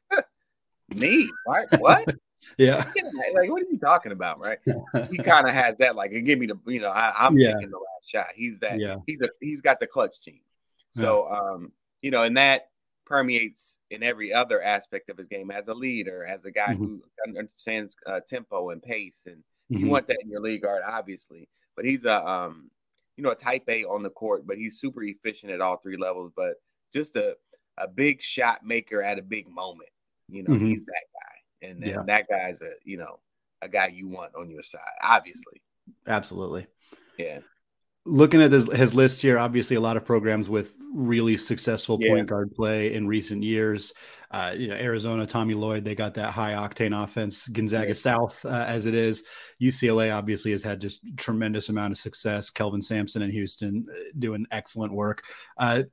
me, 0.96 1.30
right? 1.46 1.68
What? 1.80 2.16
Yeah. 2.58 2.86
Like, 3.34 3.50
what 3.50 3.62
are 3.62 3.72
you 3.72 3.80
talking 3.80 4.12
about, 4.12 4.40
right? 4.40 4.60
he 5.10 5.18
kind 5.18 5.48
of 5.48 5.54
has 5.54 5.76
that, 5.80 5.96
like, 5.96 6.12
give 6.26 6.40
me 6.40 6.48
the, 6.48 6.60
you 6.66 6.82
know, 6.82 6.90
I, 6.90 7.28
am 7.28 7.38
yeah. 7.38 7.54
taking 7.54 7.70
the 7.70 7.78
last 7.78 8.10
shot. 8.10 8.28
He's 8.36 8.60
that. 8.60 8.80
Yeah. 8.80 8.98
He's 9.06 9.22
a, 9.22 9.30
he's 9.40 9.62
got 9.62 9.80
the 9.80 9.88
clutch 9.88 10.22
team. 10.22 10.42
So, 10.96 11.28
yeah. 11.30 11.38
um, 11.38 11.72
you 12.02 12.12
know, 12.12 12.24
and 12.24 12.38
that 12.38 12.70
permeates 13.06 13.80
in 13.90 14.04
every 14.04 14.34
other 14.34 14.62
aspect 14.62 15.10
of 15.10 15.18
his 15.18 15.28
game 15.28 15.52
as 15.52 15.68
a 15.68 15.74
leader, 15.74 16.26
as 16.26 16.46
a 16.46 16.52
guy 16.52 16.74
mm-hmm. 16.74 16.84
who 16.84 17.04
understands 17.38 17.96
uh, 18.06 18.20
tempo 18.26 18.70
and 18.70 18.82
pace, 18.82 19.22
and 19.26 19.38
mm-hmm. 19.38 19.78
you 19.78 19.88
want 19.90 20.08
that 20.08 20.22
in 20.22 20.30
your 20.30 20.42
league 20.42 20.62
guard, 20.62 20.84
obviously. 20.86 21.50
But 21.76 21.86
he's 21.86 22.06
a, 22.06 22.26
um, 22.28 22.70
you 23.18 23.24
know, 23.24 23.32
a 23.32 23.36
type 23.36 23.64
A 23.68 23.86
on 23.86 24.04
the 24.04 24.10
court, 24.10 24.46
but 24.46 24.58
he's 24.58 24.80
super 24.80 25.04
efficient 25.04 25.52
at 25.52 25.62
all 25.62 25.78
three 25.78 25.98
levels. 25.98 26.32
But 26.36 26.56
just 26.92 27.16
a 27.16 27.36
a 27.78 27.88
big 27.88 28.22
shot 28.22 28.66
maker 28.66 29.02
at 29.02 29.20
a 29.20 29.24
big 29.24 29.50
moment. 29.50 29.90
You 30.30 30.44
know, 30.44 30.54
mm-hmm. 30.54 30.66
he's 30.66 30.86
that 30.86 31.06
guy, 31.14 31.33
and, 31.64 31.86
yeah. 31.86 32.04
that 32.06 32.28
guy's 32.30 32.62
a 32.62 32.72
you 32.84 32.98
know 32.98 33.20
a 33.62 33.70
guy 33.70 33.88
you 33.88 34.08
want 34.08 34.36
on 34.36 34.50
your 34.50 34.64
side, 34.64 34.82
obviously. 35.02 35.62
Absolutely. 36.08 36.68
Yeah. 37.18 37.40
Looking 38.06 38.42
at 38.42 38.52
his, 38.52 38.72
his 38.72 38.94
list 38.94 39.22
here, 39.22 39.40
obviously 39.40 39.78
a 39.78 39.82
lot 39.82 39.96
of 39.96 40.04
programs 40.04 40.50
with 40.50 40.74
really 40.94 41.38
successful 41.38 41.98
yeah. 42.02 42.14
point 42.14 42.28
guard 42.28 42.54
play 42.54 42.94
in 42.94 43.08
recent 43.08 43.44
years. 43.44 43.94
Uh, 44.30 44.54
you 44.56 44.68
know, 44.68 44.76
Arizona, 44.76 45.26
Tommy 45.26 45.54
Lloyd, 45.54 45.86
they 45.86 45.96
got 45.96 46.16
that 46.16 46.32
high 46.32 46.54
octane 46.54 47.02
offense. 47.02 47.48
Gonzaga 47.48 47.88
yeah. 47.88 47.94
South, 47.94 48.46
uh, 48.46 48.66
as 48.68 48.86
it 48.86 48.94
is, 48.94 49.24
UCLA 49.62 50.14
obviously 50.14 50.52
has 50.52 50.64
had 50.64 50.82
just 50.82 51.00
tremendous 51.16 51.70
amount 51.70 51.92
of 51.92 51.98
success. 51.98 52.50
Kelvin 52.50 52.82
Sampson 52.82 53.22
in 53.22 53.30
Houston 53.30 53.86
uh, 53.90 54.00
doing 54.20 54.46
excellent 54.52 54.92
work. 54.92 55.24
Uh, 55.58 55.84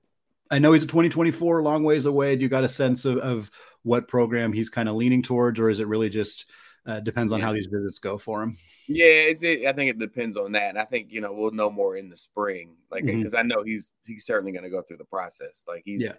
I 0.51 0.59
know 0.59 0.73
he's 0.73 0.83
a 0.83 0.87
2024, 0.87 1.63
long 1.63 1.85
ways 1.85 2.07
away. 2.07 2.37
Do 2.37 2.43
you 2.43 2.49
got 2.49 2.65
a 2.65 2.69
sense 2.69 3.05
of, 3.05 3.19
of 3.19 3.51
what 3.83 4.09
program 4.09 4.53
he's 4.53 4.69
kind 4.69 4.89
of 4.89 4.97
leaning 4.97 5.23
towards, 5.23 5.61
or 5.61 5.71
is 5.71 5.79
it 5.79 5.87
really 5.87 6.11
just 6.11 6.47
uh, 6.87 7.01
depends 7.01 7.33
on 7.33 7.39
yeah. 7.39 7.47
how 7.47 7.53
these 7.53 7.67
visits 7.67 7.99
go 7.99 8.19
for 8.19 8.43
him? 8.43 8.57
Yeah, 8.89 9.05
it's, 9.07 9.43
it, 9.43 9.67
I 9.67 9.73
think 9.73 9.91
it 9.91 9.99
depends 9.99 10.37
on 10.37 10.53
that. 10.53 10.71
And 10.71 10.79
I 10.79 10.85
think, 10.85 11.13
you 11.13 11.21
know, 11.21 11.33
we'll 11.33 11.53
know 11.53 11.71
more 11.71 11.97
in 11.97 12.09
the 12.09 12.17
spring, 12.17 12.77
like, 12.91 13.05
because 13.05 13.33
mm-hmm. 13.33 13.37
I 13.37 13.43
know 13.43 13.63
he's, 13.63 13.93
he's 14.05 14.27
certainly 14.27 14.53
going 14.53 14.65
to 14.65 14.71
go 14.71 14.83
through 14.83 14.97
the 14.97 15.05
process. 15.05 15.65
Like, 15.67 15.83
he's, 15.85 16.03
yeah. 16.03 16.13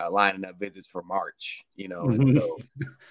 Uh, 0.00 0.08
lining 0.08 0.44
up 0.44 0.58
visits 0.58 0.86
for 0.86 1.02
March, 1.02 1.64
you 1.74 1.88
know. 1.88 2.04
Mm-hmm. 2.04 2.38
So 2.38 2.58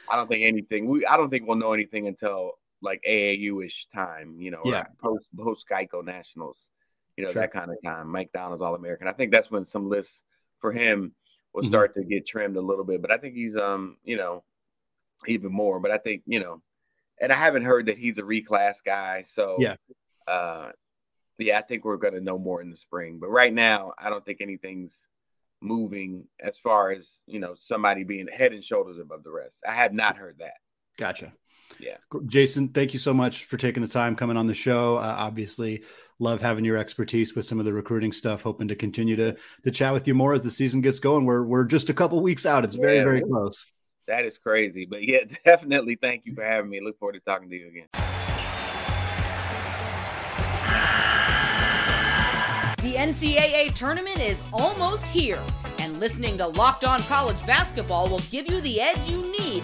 I 0.09 0.15
don't 0.15 0.29
think 0.29 0.45
anything. 0.45 0.87
We 0.87 1.05
I 1.05 1.17
don't 1.17 1.29
think 1.29 1.45
we'll 1.45 1.57
know 1.57 1.73
anything 1.73 2.07
until 2.07 2.53
like 2.81 3.03
AAU 3.07 3.65
ish 3.65 3.87
time, 3.93 4.37
you 4.39 4.49
know, 4.49 4.61
yeah. 4.63 4.85
post 5.03 5.27
post 5.37 5.65
Geico 5.69 6.03
Nationals, 6.03 6.69
you 7.17 7.25
know, 7.25 7.31
sure. 7.31 7.41
that 7.41 7.51
kind 7.51 7.69
of 7.69 7.77
time. 7.83 8.09
McDonald's 8.09 8.61
All 8.61 8.75
American. 8.75 9.09
I 9.09 9.11
think 9.11 9.31
that's 9.31 9.51
when 9.51 9.65
some 9.65 9.89
lists 9.89 10.23
for 10.59 10.71
him 10.71 11.13
will 11.53 11.61
mm-hmm. 11.61 11.69
start 11.69 11.95
to 11.95 12.03
get 12.03 12.27
trimmed 12.27 12.57
a 12.57 12.61
little 12.61 12.83
bit. 12.83 13.01
But 13.01 13.11
I 13.11 13.17
think 13.17 13.35
he's 13.35 13.55
um, 13.55 13.97
you 14.03 14.17
know, 14.17 14.43
even 15.27 15.51
more. 15.51 15.79
But 15.79 15.91
I 15.91 15.97
think, 15.97 16.23
you 16.25 16.39
know, 16.39 16.61
and 17.19 17.31
I 17.31 17.35
haven't 17.35 17.65
heard 17.65 17.87
that 17.87 17.97
he's 17.97 18.17
a 18.17 18.23
reclass 18.23 18.77
guy. 18.85 19.23
So 19.23 19.57
yeah. 19.59 19.75
Uh 20.27 20.71
yeah, 21.37 21.57
I 21.57 21.61
think 21.61 21.85
we're 21.85 21.97
gonna 21.97 22.19
know 22.19 22.37
more 22.37 22.61
in 22.61 22.69
the 22.69 22.77
spring. 22.77 23.17
But 23.19 23.29
right 23.29 23.53
now, 23.53 23.93
I 23.97 24.09
don't 24.09 24.25
think 24.25 24.41
anything's 24.41 25.07
moving 25.61 26.25
as 26.39 26.57
far 26.57 26.91
as 26.91 27.19
you 27.25 27.39
know 27.39 27.53
somebody 27.57 28.03
being 28.03 28.27
head 28.27 28.53
and 28.53 28.63
shoulders 28.63 28.97
above 28.99 29.23
the 29.23 29.31
rest. 29.31 29.63
I 29.67 29.73
have 29.73 29.93
not 29.93 30.17
heard 30.17 30.37
that. 30.39 30.55
Gotcha. 30.97 31.33
Yeah. 31.77 31.97
Jason, 32.25 32.69
thank 32.69 32.93
you 32.93 32.99
so 32.99 33.13
much 33.13 33.45
for 33.45 33.57
taking 33.57 33.81
the 33.83 33.89
time 33.89 34.15
coming 34.15 34.37
on 34.37 34.47
the 34.47 34.53
show. 34.53 34.97
Uh, 34.97 35.15
obviously, 35.17 35.83
love 36.19 36.41
having 36.41 36.65
your 36.65 36.77
expertise 36.77 37.35
with 37.35 37.45
some 37.45 37.59
of 37.59 37.65
the 37.65 37.73
recruiting 37.73 38.11
stuff. 38.11 38.41
Hoping 38.41 38.67
to 38.67 38.75
continue 38.75 39.15
to 39.15 39.35
to 39.63 39.71
chat 39.71 39.93
with 39.93 40.07
you 40.07 40.15
more 40.15 40.33
as 40.33 40.41
the 40.41 40.51
season 40.51 40.81
gets 40.81 40.99
going. 40.99 41.25
We're 41.25 41.43
we're 41.43 41.65
just 41.65 41.89
a 41.89 41.93
couple 41.93 42.21
weeks 42.21 42.45
out. 42.45 42.63
It's 42.63 42.75
very 42.75 42.97
yeah, 42.97 43.03
very 43.03 43.21
close. 43.21 43.65
That 44.07 44.25
is 44.25 44.37
crazy, 44.37 44.85
but 44.85 45.03
yeah, 45.03 45.19
definitely 45.45 45.95
thank 45.95 46.25
you 46.25 46.33
for 46.33 46.43
having 46.43 46.69
me. 46.69 46.81
Look 46.81 46.97
forward 46.97 47.13
to 47.13 47.19
talking 47.19 47.49
to 47.49 47.55
you 47.55 47.67
again. 47.67 47.87
The 52.81 52.95
NCAA 52.95 53.73
tournament 53.75 54.19
is 54.19 54.41
almost 54.53 55.05
here, 55.05 55.43
and 55.79 55.99
listening 55.99 56.37
to 56.37 56.47
Locked 56.47 56.85
On 56.85 57.01
College 57.01 57.45
Basketball 57.45 58.09
will 58.09 58.21
give 58.31 58.49
you 58.49 58.61
the 58.61 58.81
edge 58.81 59.07
you 59.07 59.21
need 59.37 59.63